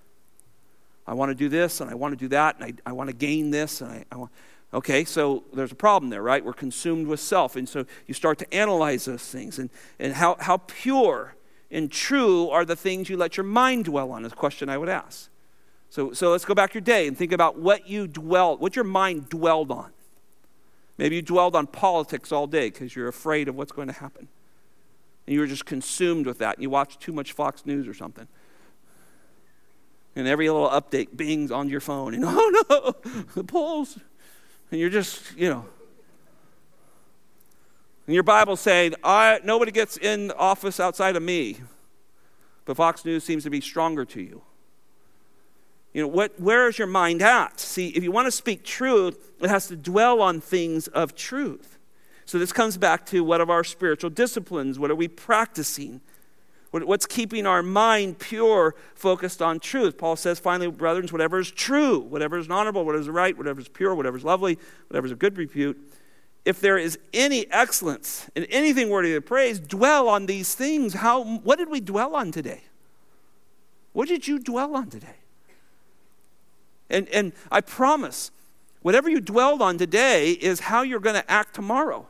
[1.07, 3.09] I want to do this and I want to do that and I, I want
[3.09, 4.31] to gain this and I, I want.
[4.75, 6.43] Okay, so there's a problem there, right?
[6.43, 7.57] We're consumed with self.
[7.57, 9.59] And so you start to analyze those things.
[9.59, 11.35] And, and how, how pure
[11.71, 14.79] and true are the things you let your mind dwell on, is a question I
[14.79, 15.29] would ask.
[15.91, 18.85] So, so let's go back your day and think about what you dwelled, what your
[18.85, 19.93] mind dwelled on.
[20.99, 24.29] Maybe you dwelled on politics all day because you're afraid of what's going to happen.
[25.27, 26.57] And you were just consumed with that.
[26.57, 28.29] And you watched too much Fox News or something.
[30.15, 32.15] And every little update bings on your phone.
[32.15, 33.99] And oh no, the polls.
[34.71, 35.65] And you're just, you know.
[38.07, 41.59] And your Bible saying, I, nobody gets in office outside of me.
[42.65, 44.43] But Fox News seems to be stronger to you.
[45.93, 47.61] You know, what, where is your mind at?
[47.61, 51.79] See, if you want to speak truth, it has to dwell on things of truth.
[52.25, 54.79] So this comes back to what of our spiritual disciplines?
[54.79, 56.01] What are we practicing?
[56.71, 59.99] What, what's keeping our mind pure, focused on truth?
[59.99, 63.69] Paul says, finally, brethren, whatever is true, whatever is honorable, whatever is right, whatever is
[63.69, 65.79] pure, whatever is lovely, whatever is of good repute,
[66.47, 70.95] if there is any excellence in anything worthy of praise, dwell on these things.
[70.95, 72.63] How, what did we dwell on today?
[73.93, 75.17] What did you dwell on today?
[76.93, 78.31] And, and I promise,
[78.83, 82.07] whatever you dwelled on today is how you're going to act tomorrow.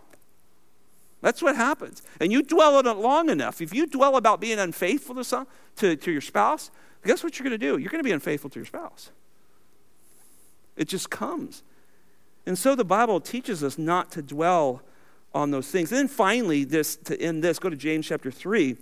[1.22, 2.02] That's what happens.
[2.20, 3.62] And you dwell on it long enough.
[3.62, 6.72] If you dwell about being unfaithful to, some, to, to your spouse,
[7.06, 7.78] guess what you're going to do?
[7.78, 9.10] You're going to be unfaithful to your spouse.
[10.76, 11.62] It just comes.
[12.44, 14.82] And so the Bible teaches us not to dwell
[15.32, 15.92] on those things.
[15.92, 18.76] And then finally, this to end this, go to James chapter 3.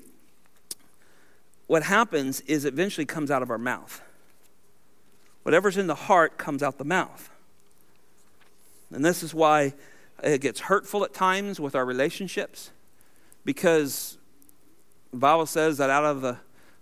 [1.66, 4.00] What happens is eventually comes out of our mouth.
[5.42, 7.30] Whatever's in the heart comes out the mouth.
[8.92, 9.74] And this is why
[10.22, 12.70] it gets hurtful at times with our relationships
[13.44, 14.18] because
[15.10, 16.36] the Bible says that out of the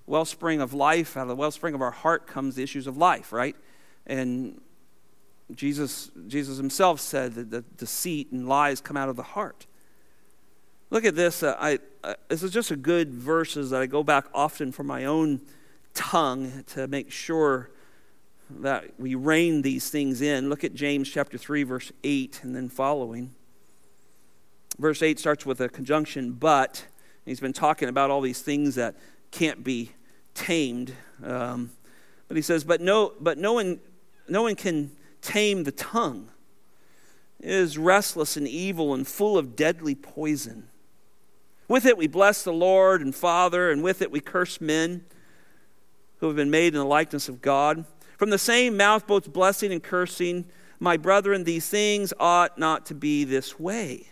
[0.06, 3.32] wellspring of life, out of the wellspring of our heart comes the issues of life,
[3.32, 3.54] right?
[4.06, 4.60] And
[5.54, 9.66] Jesus, Jesus himself said that the deceit and lies come out of the heart.
[10.90, 11.42] Look at this.
[11.42, 14.82] Uh, I, uh, this is just a good verses that I go back often for
[14.82, 15.40] my own
[15.94, 17.70] tongue to make sure
[18.50, 20.48] that we rein these things in.
[20.48, 23.34] Look at James chapter 3, verse 8, and then following.
[24.78, 26.86] Verse 8 starts with a conjunction, but.
[27.28, 28.96] He's been talking about all these things that
[29.30, 29.90] can't be
[30.32, 30.94] tamed.
[31.22, 31.70] Um,
[32.26, 33.80] but he says, but no, but no one,
[34.28, 36.30] no one can tame the tongue.
[37.40, 40.68] It is restless and evil and full of deadly poison.
[41.68, 45.04] With it we bless the Lord and Father, and with it we curse men
[46.20, 47.84] who have been made in the likeness of God.
[48.18, 50.44] From the same mouth, both blessing and cursing.
[50.80, 54.08] My brethren, these things ought not to be this way.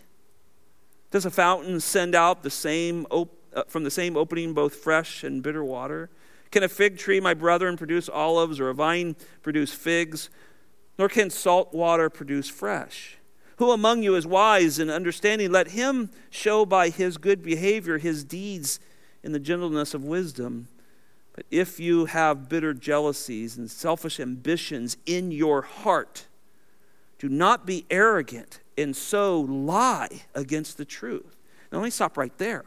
[1.11, 5.25] Does a fountain send out the same op- uh, from the same opening both fresh
[5.25, 6.09] and bitter water?
[6.51, 10.29] Can a fig tree, my brethren, produce olives, or a vine produce figs?
[10.97, 13.17] Nor can salt water produce fresh.
[13.57, 15.51] Who among you is wise and understanding?
[15.51, 18.79] Let him show by his good behavior his deeds
[19.21, 20.69] in the gentleness of wisdom.
[21.37, 26.25] But if you have bitter jealousies and selfish ambitions in your heart,
[27.19, 31.37] do not be arrogant and so lie against the truth.
[31.71, 32.65] Now, let me stop right there.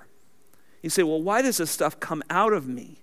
[0.82, 3.02] You say, well, why does this stuff come out of me?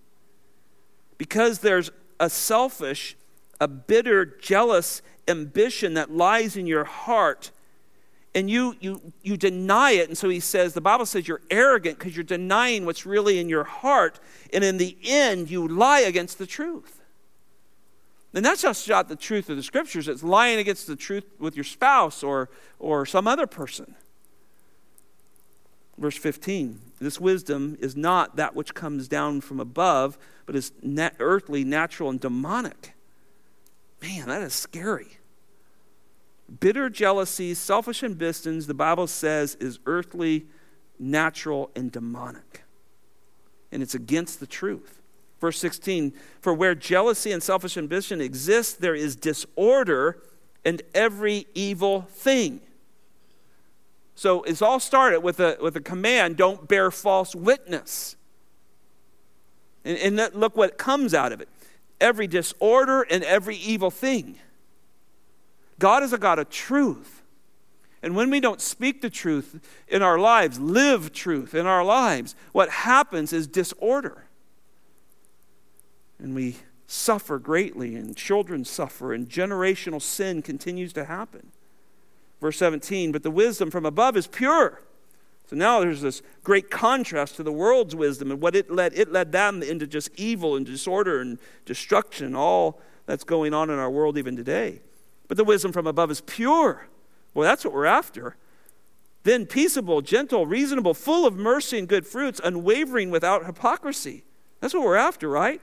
[1.18, 3.18] Because there's a selfish,
[3.59, 7.51] a bitter, jealous ambition that lies in your heart
[8.36, 10.09] and you, you, you deny it.
[10.09, 13.49] And so he says, the Bible says you're arrogant because you're denying what's really in
[13.49, 14.19] your heart.
[14.53, 17.01] And in the end, you lie against the truth.
[18.34, 21.55] And that's just not the truth of the scriptures, it's lying against the truth with
[21.55, 23.95] your spouse or, or some other person.
[25.97, 30.71] Verse 15 This wisdom is not that which comes down from above, but is
[31.19, 32.93] earthly, natural, and demonic.
[34.01, 35.17] Man, that is scary.
[36.60, 40.45] Bitter jealousy, selfish ambitions, the Bible says, is earthly,
[40.98, 42.64] natural, and demonic.
[43.72, 45.02] And it's against the truth.
[45.39, 50.22] Verse 16 For where jealousy and selfish ambition exist, there is disorder
[50.64, 52.62] and every evil thing.
[54.16, 58.16] So it's all started with a, with a command don't bear false witness.
[59.86, 61.50] And, and look what comes out of it
[62.00, 64.38] every disorder and every evil thing.
[65.80, 67.21] God is a God of truth.
[68.01, 72.36] And when we don't speak the truth in our lives, live truth in our lives,
[72.51, 74.25] what happens is disorder.
[76.19, 81.51] And we suffer greatly, and children suffer, and generational sin continues to happen.
[82.39, 84.82] Verse 17, but the wisdom from above is pure.
[85.49, 88.93] So now there's this great contrast to the world's wisdom and what it led.
[88.93, 93.80] It led them into just evil and disorder and destruction, all that's going on in
[93.80, 94.82] our world even today.
[95.28, 96.88] But the wisdom from above is pure.
[97.34, 98.36] Well, that's what we're after.
[99.23, 104.23] Then peaceable, gentle, reasonable, full of mercy and good fruits, unwavering without hypocrisy.
[104.61, 105.61] That's what we're after, right?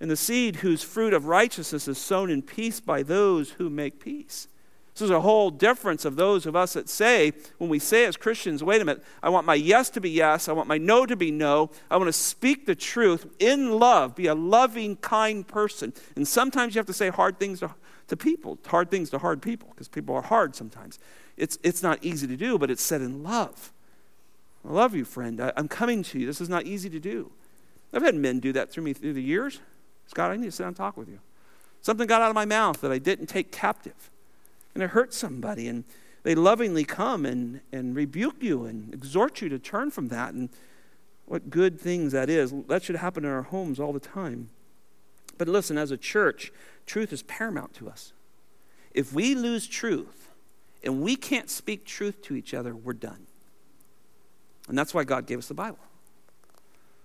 [0.00, 4.00] And the seed whose fruit of righteousness is sown in peace by those who make
[4.00, 4.48] peace.
[4.94, 8.16] This is a whole difference of those of us that say, when we say as
[8.16, 11.06] Christians, wait a minute, I want my yes to be yes, I want my no
[11.06, 15.46] to be no, I want to speak the truth in love, be a loving, kind
[15.46, 15.92] person.
[16.16, 17.74] And sometimes you have to say hard things to,
[18.08, 20.98] to people, hard things to hard people, because people are hard sometimes.
[21.36, 23.72] It's, it's not easy to do, but it's said in love.
[24.68, 25.40] I love you, friend.
[25.40, 26.26] I, I'm coming to you.
[26.26, 27.30] This is not easy to do.
[27.92, 29.60] I've had men do that through me through the years.
[30.06, 31.20] Scott, I need to sit down and talk with you.
[31.80, 34.10] Something got out of my mouth that I didn't take captive.
[34.74, 35.68] And it hurt somebody.
[35.68, 35.84] And
[36.22, 40.34] they lovingly come and, and rebuke you and exhort you to turn from that.
[40.34, 40.50] And
[41.28, 42.52] what good things that is.
[42.68, 44.48] That should happen in our homes all the time.
[45.36, 46.52] But listen, as a church,
[46.88, 48.12] truth is paramount to us.
[48.92, 50.28] If we lose truth
[50.82, 53.26] and we can't speak truth to each other, we're done.
[54.68, 55.78] And that's why God gave us the Bible.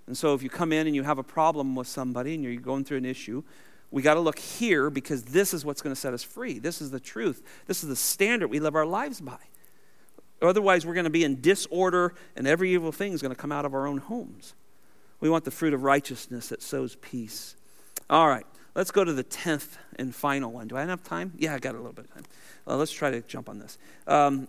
[0.08, 2.56] And so if you come in and you have a problem with somebody and you're
[2.56, 3.44] going through an issue,
[3.92, 6.60] we got to look here because this is what's going to set us free.
[6.60, 7.44] This is the truth.
[7.68, 9.38] This is the standard we live our lives by.
[10.42, 13.52] Otherwise, we're going to be in disorder and every evil thing is going to come
[13.52, 14.56] out of our own homes.
[15.20, 17.56] We want the fruit of righteousness that sows peace.
[18.10, 18.46] All right,
[18.76, 20.68] let's go to the 10th and final one.
[20.68, 21.34] Do I have time?
[21.38, 22.24] Yeah, I got a little bit of time.
[22.66, 23.78] Well, let's try to jump on this.
[24.08, 24.48] Um,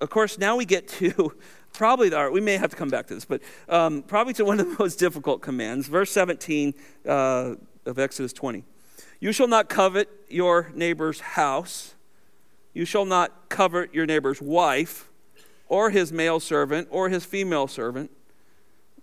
[0.00, 1.32] of course, now we get to
[1.72, 4.60] probably, the, we may have to come back to this, but um, probably to one
[4.60, 5.88] of the most difficult commands.
[5.88, 6.74] Verse 17
[7.08, 7.54] uh,
[7.86, 8.64] of Exodus 20.
[9.20, 11.94] You shall not covet your neighbor's house.
[12.74, 15.10] You shall not covet your neighbor's wife,
[15.68, 18.10] or his male servant, or his female servant.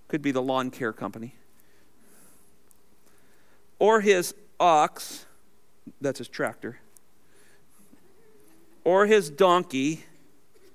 [0.09, 1.36] Could be the lawn care company.
[3.78, 5.26] Or his ox,
[6.01, 6.80] that's his tractor.
[8.84, 10.03] Or his donkey,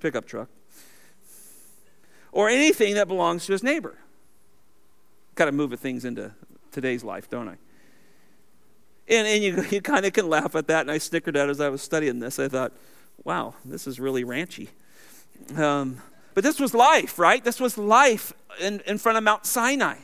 [0.00, 0.48] pickup truck
[2.34, 3.96] or anything that belongs to his neighbor.
[5.36, 6.32] Got to move things into
[6.72, 7.56] today's life, don't I?
[9.08, 11.60] And, and you, you kind of can laugh at that, and I snickered at as
[11.60, 12.38] I was studying this.
[12.38, 12.72] I thought,
[13.22, 14.68] wow, this is really ranchy.
[15.56, 15.98] Um,
[16.34, 17.42] but this was life, right?
[17.42, 19.98] This was life in, in front of Mount Sinai.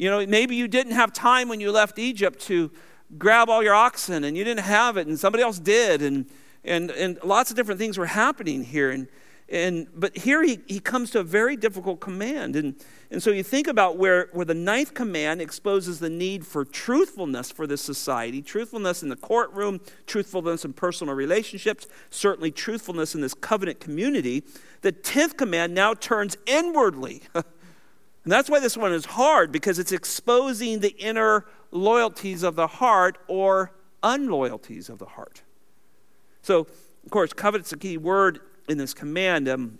[0.00, 2.70] You know, maybe you didn't have time when you left Egypt to
[3.18, 6.24] grab all your oxen, and you didn't have it, and somebody else did, and,
[6.64, 8.90] and, and lots of different things were happening here.
[8.90, 9.08] And,
[9.50, 12.56] and, but here he, he comes to a very difficult command.
[12.56, 16.64] And, and so you think about where, where the ninth command exposes the need for
[16.64, 23.20] truthfulness for this society truthfulness in the courtroom, truthfulness in personal relationships, certainly truthfulness in
[23.20, 24.44] this covenant community.
[24.80, 27.24] The tenth command now turns inwardly.
[28.24, 32.66] and that's why this one is hard, because it's exposing the inner loyalties of the
[32.66, 35.42] heart or unloyalties of the heart.
[36.42, 36.60] So,
[37.04, 39.48] of course, covet's a key word in this command.
[39.48, 39.78] Um,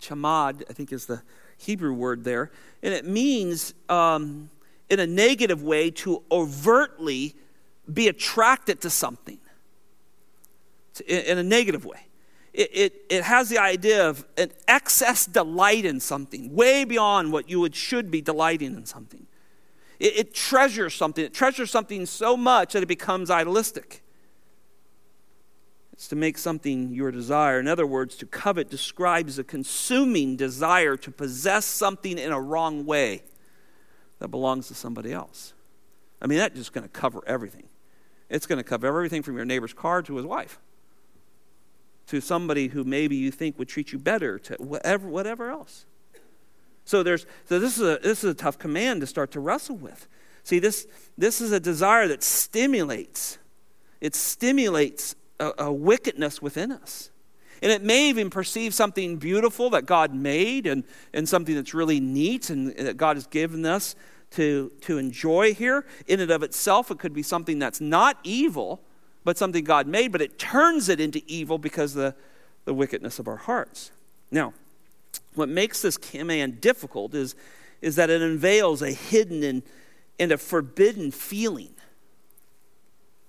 [0.00, 1.22] chamad, I think is the
[1.56, 2.50] Hebrew word there.
[2.82, 4.50] And it means, um,
[4.88, 7.34] in a negative way, to overtly
[7.92, 9.38] be attracted to something.
[11.06, 12.06] In, in a negative way.
[12.52, 17.48] It, it, it, has the idea of an excess delight in something, way beyond what
[17.48, 19.26] you would, should be delighting in something.
[20.00, 21.24] It, it treasures something.
[21.24, 24.02] It treasures something so much that it becomes idealistic.
[25.92, 27.60] It's to make something your desire.
[27.60, 32.86] In other words, to covet describes a consuming desire to possess something in a wrong
[32.86, 33.22] way
[34.18, 35.52] that belongs to somebody else.
[36.22, 37.64] I mean, that's just going to cover everything.
[38.30, 40.58] It's going to cover everything from your neighbor's car to his wife,
[42.10, 45.86] to somebody who maybe you think would treat you better, to whatever, whatever else.
[46.84, 49.76] So, there's, so this, is a, this is a tough command to start to wrestle
[49.76, 50.08] with.
[50.42, 53.38] See, this, this is a desire that stimulates.
[54.00, 57.12] It stimulates a, a wickedness within us.
[57.62, 60.82] And it may even perceive something beautiful that God made and,
[61.14, 63.94] and something that's really neat and that God has given us
[64.32, 65.86] to, to enjoy here.
[66.08, 68.82] In and of itself, it could be something that's not evil,
[69.24, 72.14] but something God made, but it turns it into evil because the,
[72.64, 73.90] the wickedness of our hearts.
[74.30, 74.54] Now,
[75.34, 77.34] what makes this command difficult is,
[77.80, 79.62] is that it unveils a hidden and,
[80.18, 81.74] and a forbidden feeling.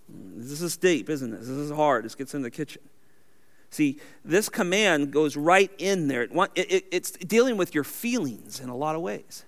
[0.10, 1.40] This is deep, isn't it?
[1.40, 2.06] This is hard.
[2.06, 2.82] This gets in the kitchen.
[3.70, 6.24] See, this command goes right in there.
[6.24, 9.46] It, it, it's dealing with your feelings in a lot of ways.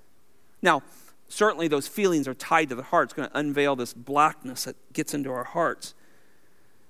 [0.62, 0.82] Now,
[1.28, 3.08] certainly those feelings are tied to the heart.
[3.08, 5.94] It's going to unveil this blackness that gets into our hearts.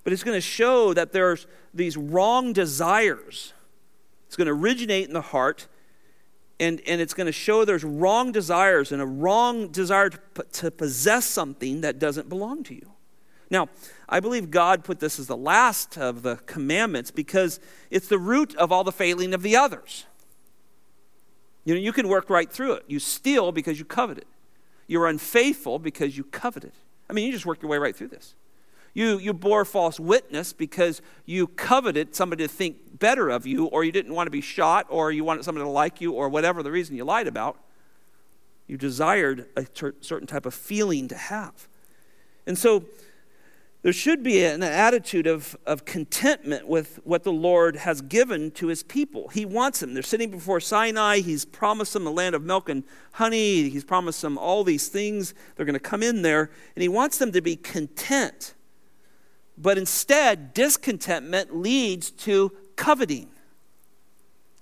[0.03, 3.53] But it's going to show that there's these wrong desires.
[4.27, 5.67] It's going to originate in the heart,
[6.59, 10.71] and, and it's going to show there's wrong desires and a wrong desire to, to
[10.71, 12.89] possess something that doesn't belong to you.
[13.49, 13.69] Now,
[14.09, 17.59] I believe God put this as the last of the commandments because
[17.91, 20.05] it's the root of all the failing of the others.
[21.63, 22.85] You know, you can work right through it.
[22.87, 24.27] You steal because you covet it.
[24.87, 26.73] You're unfaithful because you covet it.
[27.09, 28.33] I mean, you just work your way right through this.
[28.93, 33.83] You, you bore false witness because you coveted somebody to think better of you, or
[33.83, 36.61] you didn't want to be shot, or you wanted somebody to like you, or whatever
[36.61, 37.57] the reason you lied about.
[38.67, 39.65] You desired a
[40.01, 41.67] certain type of feeling to have.
[42.45, 42.85] And so
[43.81, 48.67] there should be an attitude of, of contentment with what the Lord has given to
[48.67, 49.27] his people.
[49.29, 49.93] He wants them.
[49.93, 51.19] They're sitting before Sinai.
[51.19, 52.83] He's promised them the land of milk and
[53.13, 53.69] honey.
[53.69, 55.33] He's promised them all these things.
[55.55, 58.53] They're going to come in there, and he wants them to be content.
[59.57, 63.29] But instead, discontentment leads to coveting.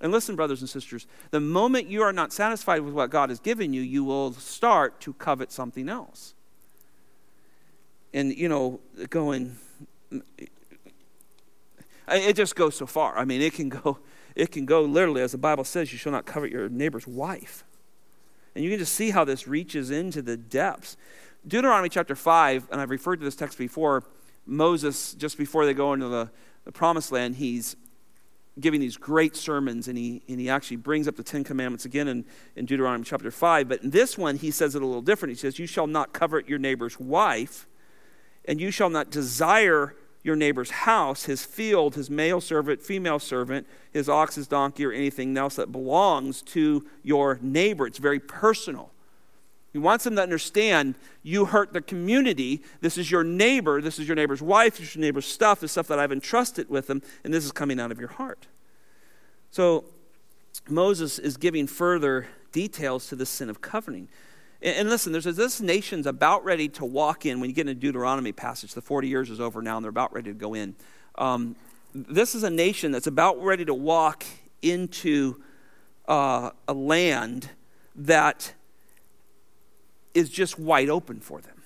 [0.02, 3.40] And listen, brothers and sisters, the moment you are not satisfied with what God has
[3.40, 6.34] given you, you will start to covet something else.
[8.14, 9.58] And you know going
[12.10, 13.18] it just goes so far.
[13.18, 14.00] I mean it can go
[14.36, 17.64] it can go literally as the bible says you shall not covet your neighbor's wife.
[18.54, 20.98] And you can just see how this reaches into the depths.
[21.48, 24.04] Deuteronomy chapter 5 and i've referred to this text before
[24.46, 26.30] moses just before they go into the,
[26.66, 27.76] the promised land he's
[28.60, 32.08] giving these great sermons and he, and he actually brings up the ten commandments again
[32.08, 32.26] in,
[32.56, 35.38] in deuteronomy chapter 5 but in this one he says it a little different he
[35.38, 37.68] says you shall not covet your neighbor's wife
[38.46, 43.68] and you shall not desire your neighbor's house, his field, his male servant, female servant,
[43.92, 47.88] his ox, his donkey, or anything else that belongs to your neighbor.
[47.88, 48.92] It's very personal.
[49.72, 52.62] He wants them to understand you hurt the community.
[52.82, 53.82] This is your neighbor.
[53.82, 54.78] This is your neighbor's wife.
[54.78, 55.62] This is your neighbor's stuff.
[55.62, 58.48] This stuff that I've entrusted with them, and this is coming out of your heart.
[59.50, 59.86] So
[60.70, 64.10] Moses is giving further details to the sin of coveting.
[64.62, 67.40] And listen, there's this nation's about ready to walk in.
[67.40, 70.14] When you get into Deuteronomy passage, the 40 years is over now, and they're about
[70.14, 70.76] ready to go in.
[71.16, 71.56] Um,
[71.94, 74.24] this is a nation that's about ready to walk
[74.62, 75.42] into
[76.08, 77.50] uh, a land
[77.96, 78.54] that
[80.14, 81.62] is just wide open for them.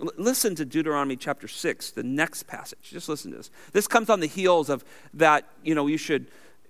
[0.00, 2.78] L- listen to Deuteronomy chapter 6, the next passage.
[2.82, 3.50] Just listen to this.
[3.72, 4.84] This comes on the heels of
[5.14, 6.26] that, you know, you should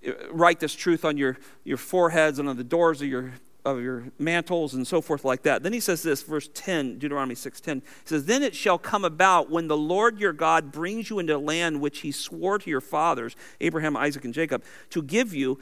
[0.07, 3.33] uh, write this truth on your, your foreheads and on the doors of your
[3.65, 5.63] of your mantles and so forth like that.
[5.63, 7.81] Then he says this, verse 10, Deuteronomy 6:10.
[7.81, 11.35] He says, "Then it shall come about when the Lord your God brings you into
[11.35, 15.59] a land which he swore to your fathers, Abraham, Isaac, and Jacob, to give you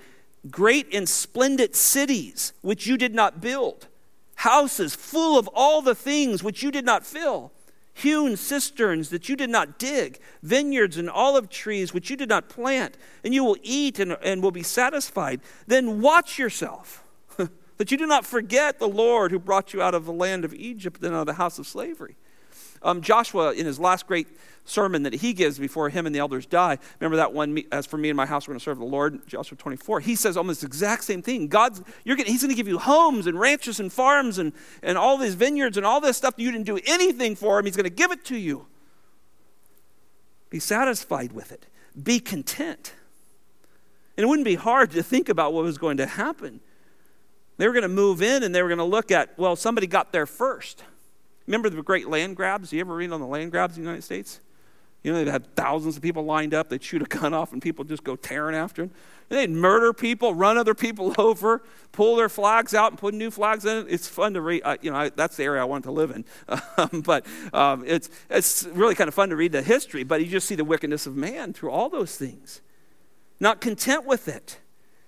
[0.50, 3.88] great and splendid cities which you did not build,
[4.36, 7.52] houses full of all the things which you did not fill."
[7.94, 12.50] hewn cisterns that you did not dig, vineyards and olive trees which you did not
[12.50, 15.40] plant, and you will eat and, and will be satisfied.
[15.68, 17.04] Then watch yourself
[17.78, 20.54] that you do not forget the Lord who brought you out of the land of
[20.54, 22.16] Egypt and out of the house of slavery.
[22.82, 24.28] Um, Joshua, in his last great
[24.66, 27.98] sermon that he gives before him and the elders die, remember that one, as for
[27.98, 30.00] me and my house, we're going to serve the Lord, Joshua 24.
[30.00, 31.48] He says almost the exact same thing.
[31.48, 34.98] God's, you're gonna, he's going to give you homes and ranches and farms and, and
[34.98, 37.66] all these vineyards and all this stuff you didn't do anything for him.
[37.66, 38.68] He's going to give it to you.
[40.50, 41.66] Be satisfied with it,
[42.02, 42.94] be content.
[44.16, 46.60] And it wouldn't be hard to think about what was going to happen.
[47.58, 49.88] They were going to move in and they were going to look at, well, somebody
[49.88, 50.84] got there first.
[51.48, 52.72] Remember the great land grabs?
[52.72, 54.40] You ever read on the land grabs in the United States?
[55.04, 56.70] You know, they had thousands of people lined up.
[56.70, 58.92] They'd shoot a gun off and people just go tearing after them.
[59.30, 63.30] And they'd murder people, run other people over, pull their flags out and put new
[63.30, 63.86] flags in.
[63.90, 64.62] It's fun to read.
[64.64, 66.26] Uh, you know, I, that's the area I want to live in.
[66.76, 70.04] Um, but um, it's, it's really kind of fun to read the history.
[70.04, 72.62] But you just see the wickedness of man through all those things.
[73.40, 74.60] Not content with it,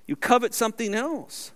[0.05, 1.51] you covet something else.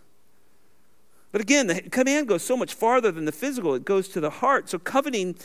[1.32, 4.30] But again, the command goes so much farther than the physical, it goes to the
[4.30, 4.70] heart.
[4.70, 5.36] So coveting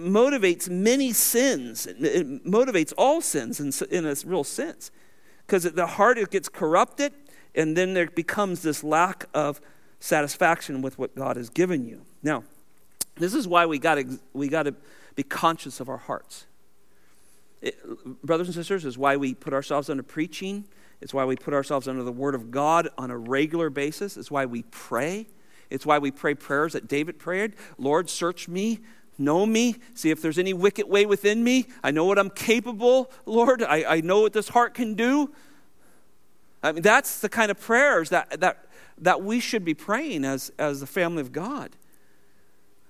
[0.00, 4.90] motivates many sins, it motivates all sins in, in a real sense.
[5.46, 7.12] Because the heart it gets corrupted,
[7.54, 9.60] and then there becomes this lack of
[10.00, 12.02] satisfaction with what God has given you.
[12.22, 12.44] Now,
[13.16, 13.98] this is why we got
[14.32, 14.74] we got to
[15.14, 16.46] be conscious of our hearts.
[17.60, 17.76] It,
[18.24, 20.64] brothers and sisters, is why we put ourselves under preaching
[21.02, 24.16] It's why we put ourselves under the Word of God on a regular basis.
[24.16, 25.26] It's why we pray.
[25.68, 28.80] It's why we pray prayers that David prayed Lord, search me,
[29.18, 31.66] know me, see if there's any wicked way within me.
[31.82, 33.62] I know what I'm capable, Lord.
[33.62, 35.32] I, I know what this heart can do.
[36.62, 38.66] I mean, that's the kind of prayers that, that,
[38.98, 41.76] that we should be praying as, as the family of God.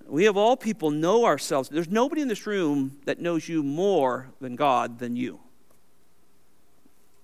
[0.07, 1.69] We of all people know ourselves.
[1.69, 5.41] There's nobody in this room that knows you more than God than you.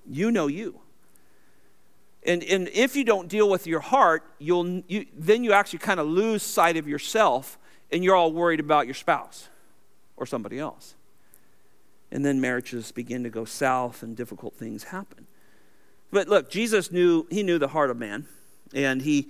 [0.09, 0.81] You know you.
[2.25, 6.01] And, and if you don't deal with your heart, you'll, you, then you actually kind
[6.01, 7.59] of lose sight of yourself
[7.91, 9.49] and you're all worried about your spouse
[10.17, 10.95] or somebody else.
[12.11, 15.27] And then marriages begin to go south and difficult things happen.
[16.11, 18.27] But look, Jesus knew, he knew the heart of man,
[18.75, 19.29] and he,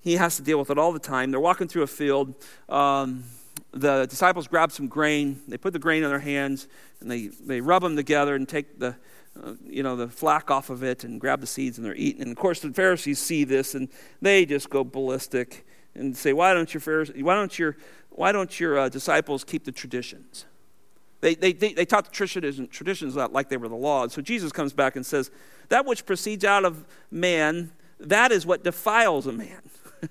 [0.00, 1.30] he has to deal with it all the time.
[1.30, 2.34] They're walking through a field.
[2.68, 3.24] Um,
[3.72, 5.40] the disciples grab some grain.
[5.46, 6.66] They put the grain in their hands,
[7.00, 8.96] and they, they rub them together and take the,
[9.40, 12.22] uh, you know, the flack off of it and grab the seeds, and they're eating.
[12.22, 13.88] And of course, the Pharisees see this, and
[14.20, 15.64] they just go ballistic
[15.96, 17.76] and say, "Why don't your why don't your,
[18.10, 20.46] why don't your uh, disciples keep the traditions?"
[21.20, 24.06] They, they, they, they taught the traditions, traditions like they were the law.
[24.08, 25.30] So Jesus comes back and says,
[25.70, 29.62] That which proceeds out of man, that is what defiles a man.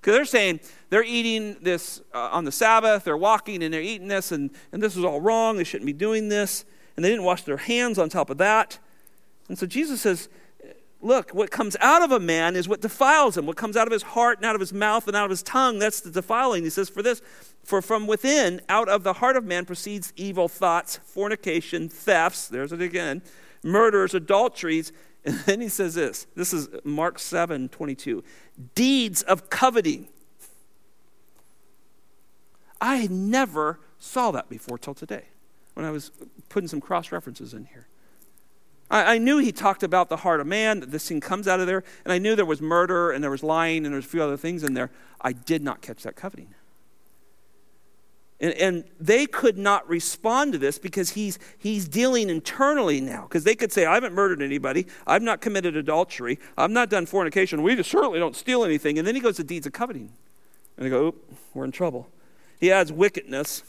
[0.00, 0.60] Because they're saying
[0.90, 4.82] they're eating this uh, on the Sabbath, they're walking and they're eating this, and, and
[4.82, 5.56] this is all wrong.
[5.56, 6.66] They shouldn't be doing this.
[6.94, 8.78] And they didn't wash their hands on top of that.
[9.48, 10.28] And so Jesus says,
[11.04, 13.44] Look, what comes out of a man is what defiles him.
[13.44, 15.42] What comes out of his heart and out of his mouth and out of his
[15.42, 16.64] tongue, that's the defiling.
[16.64, 17.20] He says, For this,
[17.62, 22.72] for from within, out of the heart of man proceeds evil thoughts, fornication, thefts, there's
[22.72, 23.20] it again,
[23.62, 24.92] murders, adulteries.
[25.26, 28.22] And then he says this this is Mark 7 22.
[28.74, 30.08] Deeds of coveting.
[32.78, 35.24] I never saw that before till today
[35.72, 36.10] when I was
[36.50, 37.86] putting some cross references in here.
[38.90, 41.60] I, I, knew he talked about the heart of man, that this thing comes out
[41.60, 44.04] of there, and I knew there was murder and there was lying and there was
[44.04, 44.90] a few other things in there.
[45.20, 46.54] I did not catch that coveting.
[48.40, 53.22] And, and they could not respond to this because he's, he's dealing internally now.
[53.22, 54.86] Because they could say, I haven't murdered anybody.
[55.06, 56.38] I've not committed adultery.
[56.58, 57.62] I've not done fornication.
[57.62, 58.98] We certainly don't steal anything.
[58.98, 60.10] And then he goes to deeds of coveting.
[60.76, 62.08] And they go, oop, we're in trouble.
[62.60, 63.62] He adds wickedness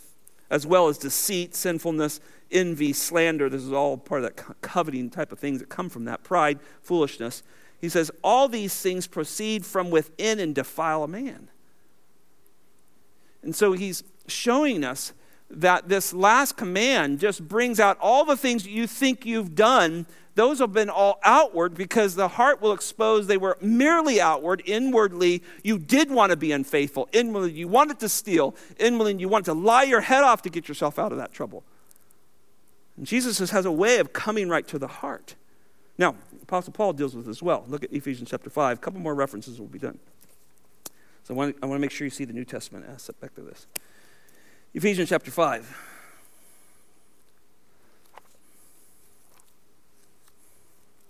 [0.50, 2.20] as well as deceit, sinfulness,
[2.52, 3.50] envy, slander.
[3.50, 6.60] This is all part of that coveting type of things that come from that pride,
[6.82, 7.44] foolishness.
[7.80, 11.50] He says, All these things proceed from within and defile a man.
[13.44, 15.14] And so he's showing us
[15.50, 20.08] that this last command just brings out all the things you think you've done.
[20.36, 24.62] Those have been all outward because the heart will expose they were merely outward.
[24.66, 27.08] Inwardly, you did want to be unfaithful.
[27.14, 28.54] Inwardly, you wanted to steal.
[28.78, 31.64] Inwardly, you wanted to lie your head off to get yourself out of that trouble.
[32.98, 35.36] And Jesus has a way of coming right to the heart.
[35.98, 37.64] Now, Apostle Paul deals with this as well.
[37.68, 38.78] Look at Ephesians chapter 5.
[38.78, 40.00] A couple more references will be done.
[41.24, 43.46] So I want, I want to make sure you see the New Testament aspect of
[43.46, 43.68] this.
[44.74, 45.95] Ephesians chapter 5.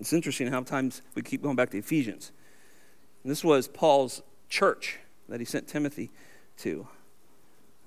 [0.06, 2.32] It's interesting how times we keep going back to Ephesians.
[3.24, 6.12] And this was Paul's church that he sent Timothy
[6.58, 6.88] to.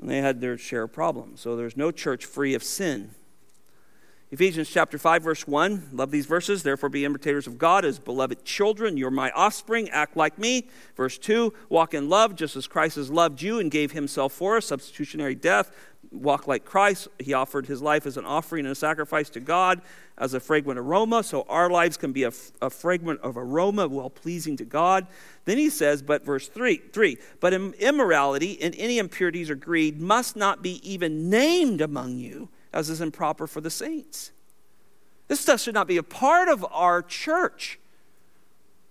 [0.01, 1.41] And they had their share of problems.
[1.41, 3.13] So there's no church free of sin.
[4.31, 5.89] Ephesians chapter 5, verse 1.
[5.93, 6.63] Love these verses.
[6.63, 8.99] Therefore, be imitators of God as beloved children.
[8.99, 9.89] You're my offspring.
[9.89, 10.69] Act like me.
[10.97, 11.55] Verse 2.
[11.71, 15.35] Walk in love, just as Christ has loved you and gave himself for us, substitutionary
[15.35, 15.75] death.
[16.13, 17.09] Walk like Christ.
[17.19, 19.81] He offered his life as an offering and a sacrifice to God
[20.19, 21.23] as a fragrant aroma.
[21.23, 25.07] So our lives can be a, a fragrant of aroma, well pleasing to God.
[25.47, 30.37] Then he says, but verse 3, 3 But immorality and any impurities or greed must
[30.37, 34.33] not be even named among you as is improper for the saints.
[35.29, 37.79] This stuff should not be a part of our church.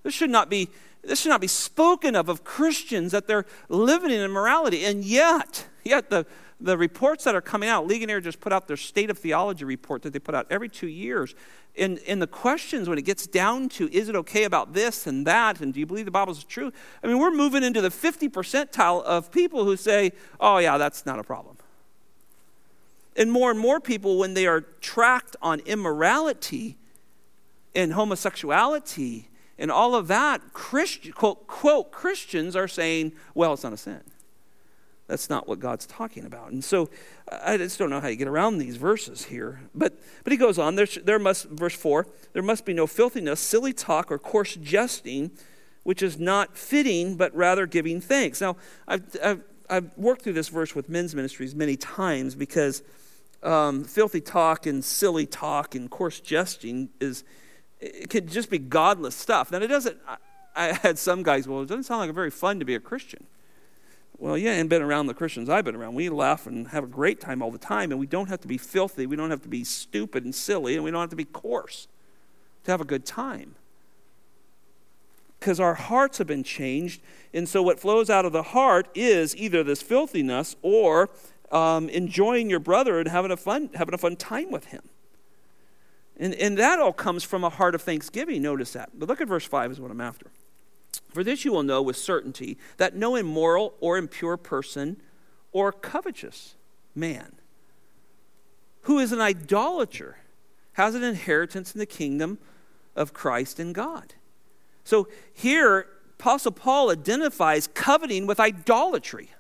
[0.04, 0.70] This should not be,
[1.04, 4.86] this should not be spoken of of Christians that they're living in immorality.
[4.86, 6.26] And yet, yet the,
[6.62, 10.04] the reports that are coming out, Ligonier just put out their state of theology report
[10.04, 11.36] that they put out every two years.
[11.76, 15.28] And, and the questions when it gets down to is it okay about this and
[15.28, 16.72] that, and do you believe the Bible is true?
[17.04, 21.06] I mean, we're moving into the 50 percentile of people who say, oh, yeah, that's
[21.06, 21.57] not a problem.
[23.18, 26.78] And more and more people, when they are tracked on immorality
[27.76, 33.74] and homosexuality and all of that, Christian, quote, quote, Christians are saying, well, it's not
[33.74, 34.02] a sin.
[35.08, 36.52] That's not what God's talking about.
[36.52, 36.90] And so
[37.42, 39.62] I just don't know how you get around these verses here.
[39.74, 43.40] But, but he goes on, there, there must, verse 4, there must be no filthiness,
[43.40, 45.32] silly talk, or coarse jesting,
[45.84, 48.42] which is not fitting, but rather giving thanks.
[48.42, 48.58] Now,
[48.88, 52.84] I've, I've, I've worked through this verse with men's ministries many times because
[53.44, 57.24] um, filthy talk and silly talk and coarse jesting is,
[57.80, 59.50] It could just be godless stuff.
[59.50, 60.18] Then it doesn't, I,
[60.56, 63.26] I had some guys, well, it doesn't sound like very fun to be a Christian.
[64.18, 65.94] Well, yeah, and been around the Christians I've been around.
[65.94, 68.48] We laugh and have a great time all the time, and we don't have to
[68.48, 69.06] be filthy.
[69.06, 71.88] We don't have to be stupid and silly, and we don't have to be coarse
[72.64, 73.54] to have a good time.
[75.40, 77.00] Because our hearts have been changed,
[77.32, 81.12] and so what flows out of the heart is either this filthiness or
[81.52, 84.82] um, enjoying your brother and having a fun, having a fun time with him.
[86.20, 88.42] And, and that all comes from a heart of thanksgiving.
[88.42, 88.90] Notice that.
[88.94, 90.28] But look at verse 5 is what I'm after.
[91.10, 94.98] For this you will know with certainty that no immoral or impure person
[95.52, 96.56] or covetous
[96.96, 97.34] man
[98.88, 100.18] who is an idolater
[100.74, 102.38] has an inheritance in the kingdom
[102.96, 104.14] of Christ and God.
[104.84, 105.88] So here,
[106.20, 109.32] Apostle Paul identifies coveting with idolatry.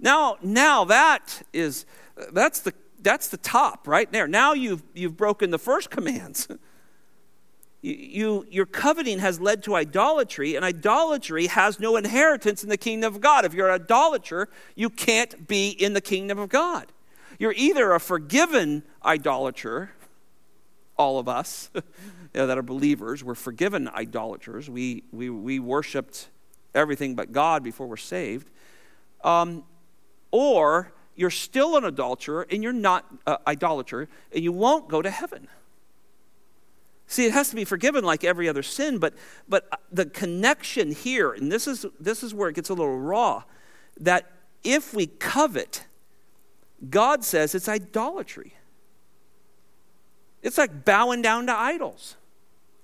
[0.00, 1.86] Now, now that is
[2.32, 4.26] that's the that's the top right there.
[4.26, 6.48] Now you've you've broken the first commands.
[7.80, 12.76] You, you, your coveting has led to idolatry, and idolatry has no inheritance in the
[12.76, 13.44] kingdom of God.
[13.44, 16.90] If you're an idolater, you can't be in the kingdom of God.
[17.38, 19.92] You're either a forgiven idolater,
[20.96, 21.82] all of us you
[22.34, 24.68] know, that are believers, we're forgiven idolaters.
[24.68, 26.28] We, we, we worshiped
[26.74, 28.50] everything but God before we're saved.
[29.22, 29.64] Um,
[30.30, 35.10] or you're still an adulterer and you're not uh, idolater, and you won't go to
[35.10, 35.48] heaven.
[37.06, 39.14] See, it has to be forgiven like every other sin, but,
[39.48, 43.44] but the connection here, and this is, this is where it gets a little raw,
[43.98, 44.30] that
[44.62, 45.86] if we covet,
[46.90, 48.54] God says it's idolatry.
[50.42, 52.16] It's like bowing down to idols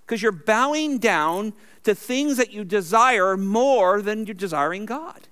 [0.04, 1.52] because you're bowing down
[1.84, 5.28] to things that you desire more than you're desiring God.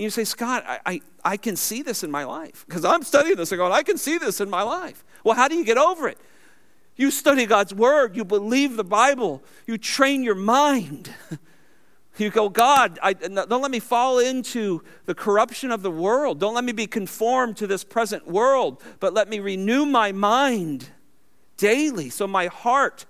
[0.00, 3.02] And you say, Scott, I, I, I can see this in my life because I'm
[3.02, 5.04] studying this and going, I can see this in my life.
[5.24, 6.16] Well, how do you get over it?
[6.96, 11.12] You study God's word, you believe the Bible, you train your mind.
[12.16, 16.38] You go, God, I, don't let me fall into the corruption of the world.
[16.38, 20.88] Don't let me be conformed to this present world, but let me renew my mind
[21.56, 23.06] daily so my heart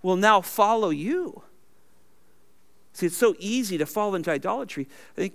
[0.00, 1.42] will now follow you.
[2.94, 4.88] See, it's so easy to fall into idolatry.
[5.12, 5.34] I think,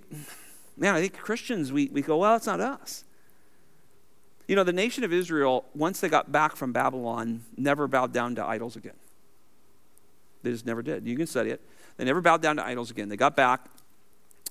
[0.82, 3.06] man, I think Christians, we, we go, well, it's not us.
[4.48, 8.36] You know, the nation of Israel, once they got back from Babylon, never bowed down
[8.36, 8.96] to idols again.
[10.42, 11.08] They just never did.
[11.08, 11.62] You can study it.
[11.98, 13.10] They never bowed down to idols again.
[13.10, 13.68] They got back,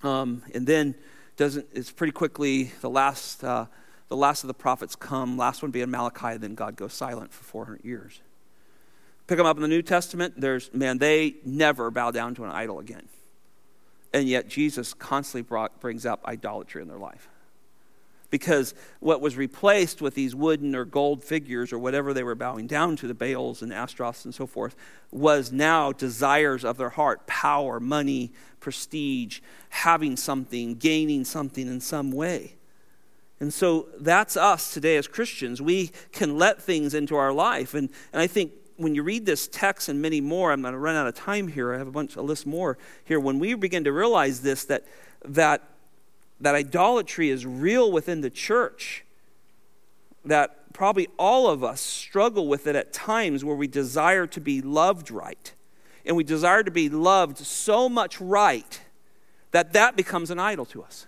[0.05, 0.95] um, and then
[1.37, 1.67] doesn't.
[1.73, 3.43] It's pretty quickly the last.
[3.43, 3.67] Uh,
[4.09, 5.37] the last of the prophets come.
[5.37, 6.37] Last one being Malachi.
[6.37, 8.21] Then God goes silent for 400 years.
[9.27, 10.35] Pick them up in the New Testament.
[10.37, 10.99] There's man.
[10.99, 13.09] They never bow down to an idol again,
[14.13, 17.29] and yet Jesus constantly brought, brings up idolatry in their life
[18.31, 22.67] because what was replaced with these wooden or gold figures or whatever they were bowing
[22.67, 24.77] down to, the Baals and Astros and so forth,
[25.11, 29.41] was now desires of their heart power, money, prestige,
[29.71, 32.55] having something, gaining something in some way.
[33.41, 35.61] And so that's us today as Christians.
[35.63, 37.75] We can let things into our life.
[37.75, 40.79] And, and I think when you read this text and many more, I'm going to
[40.79, 41.75] run out of time here.
[41.75, 43.21] I have a bunch, a list more here.
[43.21, 44.85] When we begin to realize this, that,
[45.25, 45.63] that
[46.41, 49.05] that idolatry is real within the church,
[50.25, 54.63] that probably all of us struggle with it at times where we desire to be
[54.63, 55.53] loved right.
[56.05, 58.81] And we desire to be loved so much right
[59.51, 61.07] that that becomes an idol to us.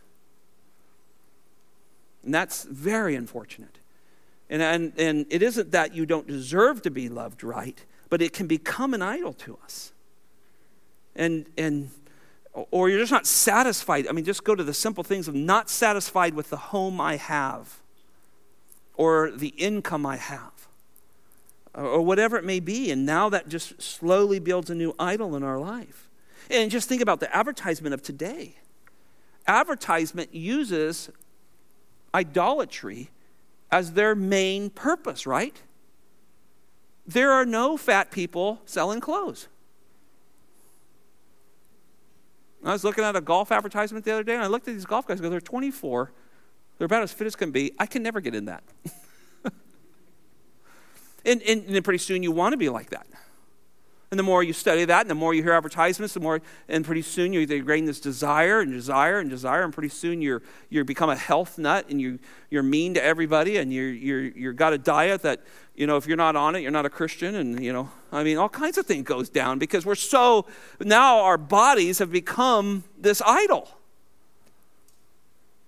[2.22, 3.78] And that's very unfortunate.
[4.52, 8.34] And, and, and it isn't that you don't deserve to be loved right, but it
[8.34, 9.92] can become an idol to us.
[11.16, 11.88] And, and
[12.52, 14.06] or you're just not satisfied.
[14.06, 17.16] I mean, just go to the simple things of not satisfied with the home I
[17.16, 17.80] have,
[18.94, 20.68] or the income I have,
[21.72, 22.90] or whatever it may be.
[22.90, 26.10] And now that just slowly builds a new idol in our life.
[26.50, 28.56] And just think about the advertisement of today.
[29.46, 31.08] Advertisement uses
[32.14, 33.08] idolatry
[33.72, 35.60] as their main purpose, right?
[37.06, 39.48] There are no fat people selling clothes.
[42.64, 44.84] I was looking at a golf advertisement the other day, and I looked at these
[44.84, 45.20] golf guys.
[45.20, 46.12] Go, they're 24.
[46.78, 47.72] They're about as fit as can be.
[47.78, 48.62] I can never get in that.
[51.24, 53.06] and, and, and pretty soon you want to be like that.
[54.12, 56.84] And the more you study that, and the more you hear advertisements, the more, and
[56.84, 60.84] pretty soon you're gain this desire and desire and desire, and pretty soon you're you
[60.84, 62.18] become a health nut, and you
[62.50, 65.40] you're mean to everybody, and you're you're you're got a diet that
[65.74, 68.22] you know if you're not on it, you're not a Christian, and you know I
[68.22, 70.44] mean all kinds of things goes down because we're so
[70.78, 73.66] now our bodies have become this idol.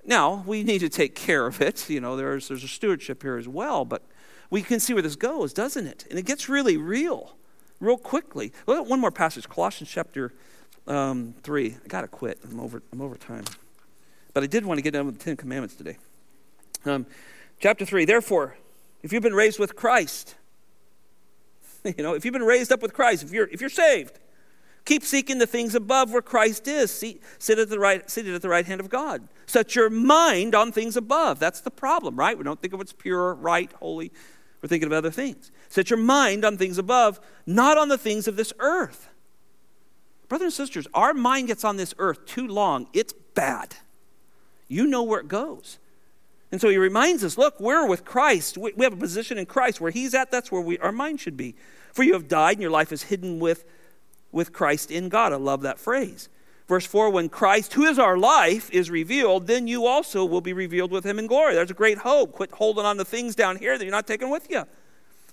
[0.04, 1.88] Now we need to take care of it.
[1.88, 4.02] You know there's there's a stewardship here as well, but
[4.50, 6.04] we can see where this goes, doesn't it?
[6.10, 7.36] And it gets really real
[7.84, 8.52] real quickly.
[8.66, 10.32] One more passage, Colossians chapter
[10.86, 11.76] um, 3.
[11.84, 12.38] I got to quit.
[12.44, 13.44] I'm over, I'm over time.
[14.32, 15.96] But I did want to get done with the Ten Commandments today.
[16.84, 17.06] Um,
[17.60, 18.04] chapter 3.
[18.04, 18.56] Therefore,
[19.02, 20.34] if you've been raised with Christ,
[21.84, 24.18] you know, if you've been raised up with Christ, if you're, if you're saved,
[24.84, 28.50] Keep seeking the things above where Christ is, sit at the right, seated at the
[28.50, 29.26] right hand of God.
[29.46, 31.38] Set your mind on things above.
[31.38, 32.36] That's the problem, right?
[32.36, 34.12] We don't think of what's pure, right, holy.
[34.64, 35.52] We're thinking of other things.
[35.68, 39.10] Set your mind on things above, not on the things of this earth.
[40.26, 42.86] Brothers and sisters, our mind gets on this earth too long.
[42.94, 43.76] It's bad.
[44.66, 45.78] You know where it goes.
[46.50, 48.56] And so he reminds us look, we're with Christ.
[48.56, 49.82] We, we have a position in Christ.
[49.82, 51.56] Where he's at, that's where we, our mind should be.
[51.92, 53.66] For you have died, and your life is hidden with
[54.32, 55.34] with Christ in God.
[55.34, 56.30] I love that phrase.
[56.68, 60.52] Verse 4 When Christ, who is our life, is revealed, then you also will be
[60.52, 61.54] revealed with him in glory.
[61.54, 62.32] There's a great hope.
[62.32, 64.64] Quit holding on to things down here that you're not taking with you.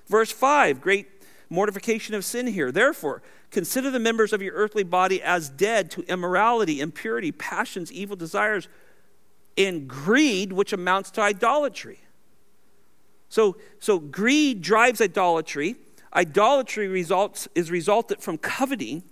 [0.08, 1.08] Verse 5 Great
[1.50, 2.72] mortification of sin here.
[2.72, 8.16] Therefore, consider the members of your earthly body as dead to immorality, impurity, passions, evil
[8.16, 8.68] desires,
[9.58, 12.00] and greed, which amounts to idolatry.
[13.30, 15.76] So, so greed drives idolatry
[16.14, 19.04] idolatry results is resulted from coveting.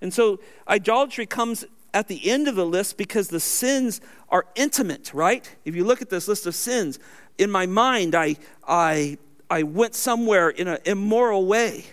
[0.00, 5.14] And so idolatry comes at the end of the list because the sins are intimate,
[5.14, 5.50] right?
[5.64, 6.98] If you look at this list of sins,
[7.38, 8.36] in my mind, I,
[8.66, 9.18] I,
[9.48, 11.86] I went somewhere in an immoral way.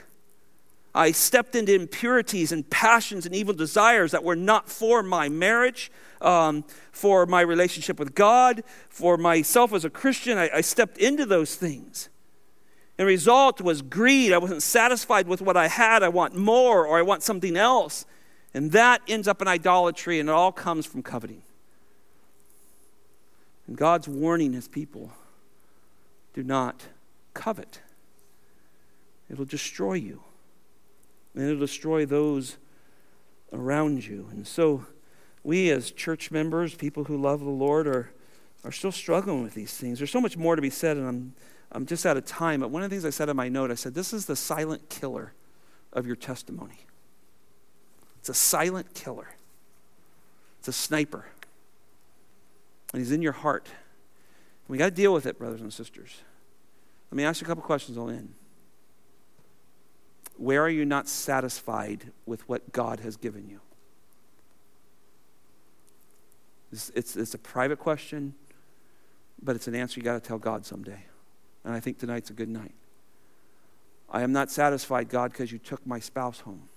[0.96, 5.92] I stepped into impurities and passions and evil desires that were not for my marriage,
[6.22, 10.38] um, for my relationship with God, for myself as a Christian.
[10.38, 12.10] I, I stepped into those things.
[12.98, 14.34] The result was greed.
[14.34, 16.04] I wasn't satisfied with what I had.
[16.04, 18.06] I want more or I want something else.
[18.54, 21.42] And that ends up in idolatry, and it all comes from coveting.
[23.66, 25.12] And God's warning his people
[26.34, 26.88] do not
[27.34, 27.82] covet,
[29.30, 30.22] it'll destroy you,
[31.34, 32.58] and it'll destroy those
[33.52, 34.28] around you.
[34.32, 34.86] And so,
[35.44, 38.12] we as church members, people who love the Lord, are,
[38.64, 40.00] are still struggling with these things.
[40.00, 41.34] There's so much more to be said, and I'm
[41.74, 43.72] I'm just out of time, but one of the things I said in my note,
[43.72, 45.34] I said, This is the silent killer
[45.92, 46.86] of your testimony.
[48.20, 49.36] It's a silent killer,
[50.60, 51.26] it's a sniper.
[52.94, 53.68] And he's in your heart.
[54.68, 56.22] We got to deal with it, brothers and sisters.
[57.10, 58.34] Let me ask you a couple questions I'll end.
[60.38, 63.62] Where are you not satisfied with what God has given you?
[66.72, 68.36] It's, it's, it's a private question,
[69.42, 71.04] but it's an answer you got to tell God someday.
[71.64, 72.74] And I think tonight's a good night.
[74.10, 76.70] I am not satisfied, God, because you took my spouse home.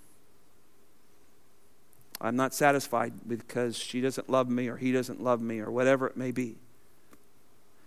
[2.19, 6.07] I'm not satisfied because she doesn't love me or he doesn't love me or whatever
[6.07, 6.55] it may be.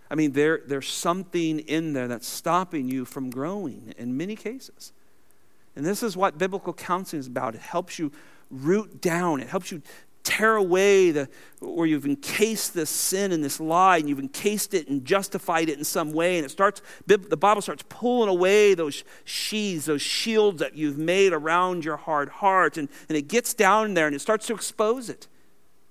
[0.09, 4.93] I mean, there, there's something in there that's stopping you from growing in many cases.
[5.75, 7.55] And this is what biblical counseling is about.
[7.55, 8.11] It helps you
[8.49, 9.81] root down, it helps you
[10.23, 14.87] tear away the where you've encased this sin and this lie and you've encased it
[14.87, 19.03] and justified it in some way and it starts the bible starts pulling away those
[19.23, 23.93] sheaths those shields that you've made around your hard heart and, and it gets down
[23.93, 25.27] there and it starts to expose it.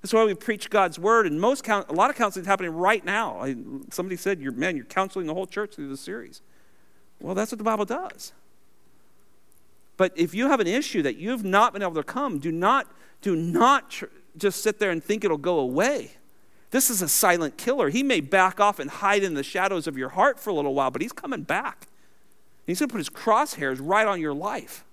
[0.02, 3.04] That's why we preach god's word and most a lot of counseling is happening right
[3.04, 3.40] now.
[3.40, 3.56] I,
[3.90, 6.42] somebody said you're man you're counseling the whole church through this series.
[7.20, 8.32] Well that's what the bible does.
[9.96, 12.90] But if you have an issue that you've not been able to come do not
[13.20, 14.06] do not tr-
[14.36, 16.12] just sit there and think it'll go away.
[16.70, 17.88] This is a silent killer.
[17.88, 20.74] He may back off and hide in the shadows of your heart for a little
[20.74, 21.86] while, but he's coming back.
[22.60, 24.84] And He's going to put his crosshairs right on your life.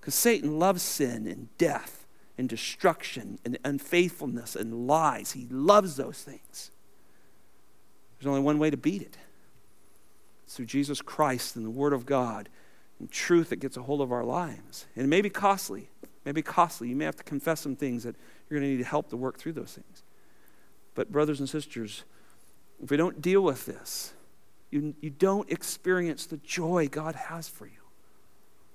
[0.00, 5.32] Because Satan loves sin and death and destruction and unfaithfulness and lies.
[5.32, 6.70] He loves those things.
[8.18, 9.16] There's only one way to beat it
[10.44, 12.48] it's through Jesus Christ and the Word of God
[13.00, 14.86] and truth that gets a hold of our lives.
[14.94, 15.88] And it may be costly
[16.26, 16.88] may be costly.
[16.88, 18.16] You may have to confess some things that
[18.50, 20.02] you're going to need help to work through those things.
[20.94, 22.04] But, brothers and sisters,
[22.82, 24.12] if we don't deal with this,
[24.70, 27.72] you, you don't experience the joy God has for you.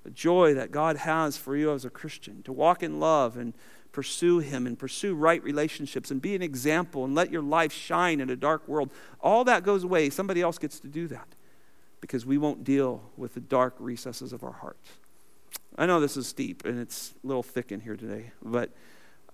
[0.03, 3.53] The joy that God has for you as a Christian to walk in love and
[3.91, 8.19] pursue Him and pursue right relationships and be an example and let your life shine
[8.21, 8.89] in a dark world.
[9.19, 10.09] All that goes away.
[10.09, 11.27] Somebody else gets to do that
[11.99, 14.89] because we won't deal with the dark recesses of our hearts.
[15.81, 18.69] I know this is steep and it's a little thick in here today, but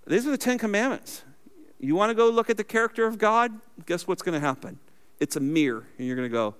[0.06, 1.22] these are the Ten Commandments.
[1.78, 3.52] You want to go look at the character of God?
[3.84, 4.78] Guess what's going to happen?
[5.20, 6.54] It's a mirror, and you're going to go,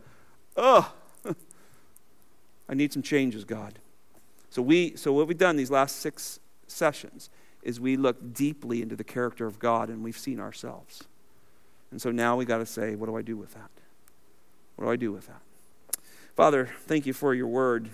[0.59, 0.93] oh,
[2.69, 3.79] I need some changes, God.
[4.51, 7.31] So, we, so what we've done these last six sessions
[7.63, 11.05] is we look deeply into the character of God and we've seen ourselves.
[11.91, 13.71] And so now we got to say, what do I do with that?
[14.77, 15.41] What do I do with that?
[16.37, 17.89] Father, thank you for your word.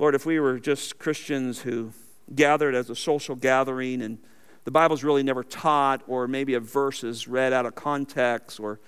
[0.00, 1.92] Lord, if we were just Christians who
[2.34, 4.16] gathered as a social gathering and
[4.64, 8.80] the Bible's really never taught, or maybe a verse is read out of context, or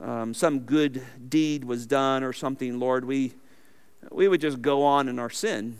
[0.00, 3.34] um, some good deed was done, or something, Lord, we,
[4.10, 5.76] we would just go on in our sin.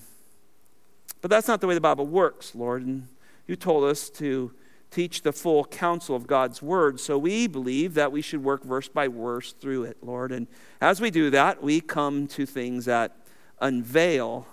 [1.23, 2.87] But that's not the way the Bible works, Lord.
[2.87, 3.09] And
[3.49, 4.53] you told us to
[4.93, 7.01] teach the full counsel of God's word.
[7.01, 10.31] So we believe that we should work verse by verse through it, Lord.
[10.31, 10.47] And
[10.81, 13.17] as we do that, we come to things that
[13.61, 14.47] unveil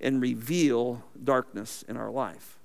[0.00, 2.58] and reveal darkness in our life.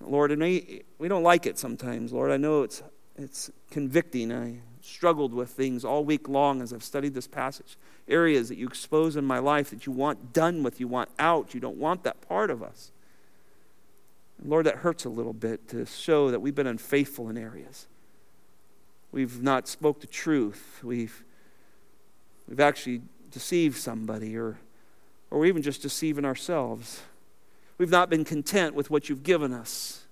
[0.00, 2.30] Lord, and we, we don't like it sometimes, Lord.
[2.30, 2.82] I know it's,
[3.16, 4.32] it's convicting.
[4.32, 7.76] I struggled with things all week long as I've studied this passage.
[8.08, 11.54] Areas that you expose in my life that you want done with, you want out,
[11.54, 12.90] you don't want that part of us.
[14.40, 17.86] And Lord, that hurts a little bit to show that we've been unfaithful in areas.
[19.12, 20.80] We've not spoke the truth.
[20.82, 21.24] We've,
[22.48, 24.58] we've actually deceived somebody or,
[25.32, 27.00] or even just deceiving ourselves.
[27.78, 30.04] We've not been content with what you've given us.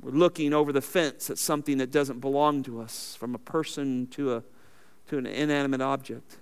[0.00, 4.06] We're looking over the fence at something that doesn't belong to us, from a person
[4.12, 4.42] to, a,
[5.08, 6.36] to an inanimate object.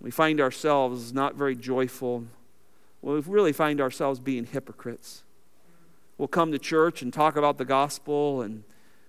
[0.00, 2.24] We find ourselves not very joyful.
[3.02, 5.24] We really find ourselves being hypocrites.
[6.16, 8.62] We'll come to church and talk about the gospel and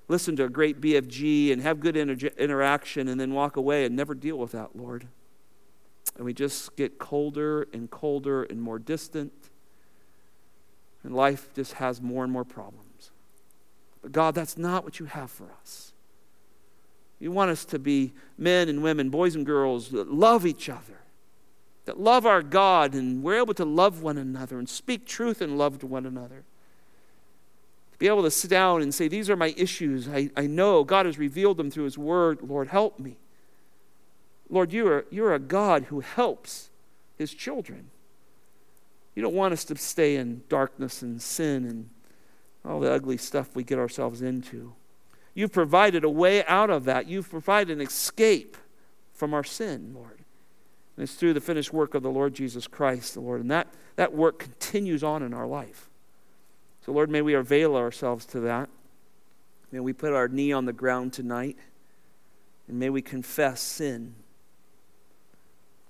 [0.08, 3.96] listen to a great BFG and have good inter- interaction and then walk away and
[3.96, 5.08] never deal with that, Lord.
[6.22, 9.34] And we just get colder and colder and more distant
[11.04, 13.10] and life just has more and more problems.
[14.04, 15.94] But God, that's not what you have for us.
[17.20, 21.00] You want us to be men and women, boys and girls that love each other,
[21.86, 25.58] that love our God, and we're able to love one another and speak truth and
[25.58, 26.44] love to one another.
[27.94, 30.08] To be able to sit down and say, These are my issues.
[30.08, 32.44] I, I know God has revealed them through His Word.
[32.44, 33.18] Lord, help me.
[34.52, 36.70] Lord, you are, you're a God who helps
[37.18, 37.90] His children.
[39.16, 41.90] You don't want us to stay in darkness and sin and
[42.64, 44.74] all the ugly stuff we get ourselves into.
[45.34, 47.08] You've provided a way out of that.
[47.08, 48.58] You've provided an escape
[49.14, 50.20] from our sin, Lord.
[50.98, 53.42] And it's through the finished work of the Lord Jesus Christ, the Lord.
[53.42, 55.90] And that, that work continues on in our life.
[56.86, 58.70] So, Lord, may we avail ourselves to that.
[59.72, 61.58] May we put our knee on the ground tonight.
[62.68, 64.16] And may we confess sin,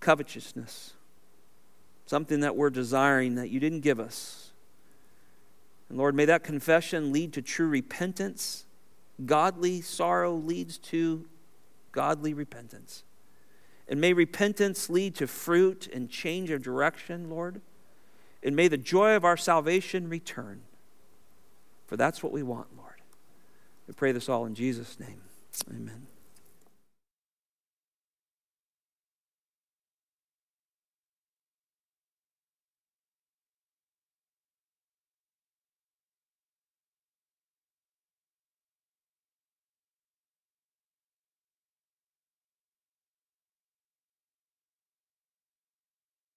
[0.01, 0.93] covetousness,
[2.05, 4.51] something that we're desiring that you didn't give us.
[5.87, 8.65] And Lord, may that confession lead to true repentance.
[9.25, 11.25] Godly sorrow leads to
[11.91, 13.03] godly repentance.
[13.87, 17.61] And may repentance lead to fruit and change of direction, Lord.
[18.41, 20.61] And may the joy of our salvation return.
[21.87, 23.01] For that's what we want, Lord.
[23.87, 25.21] We pray this all in Jesus' name.
[25.69, 26.07] Amen.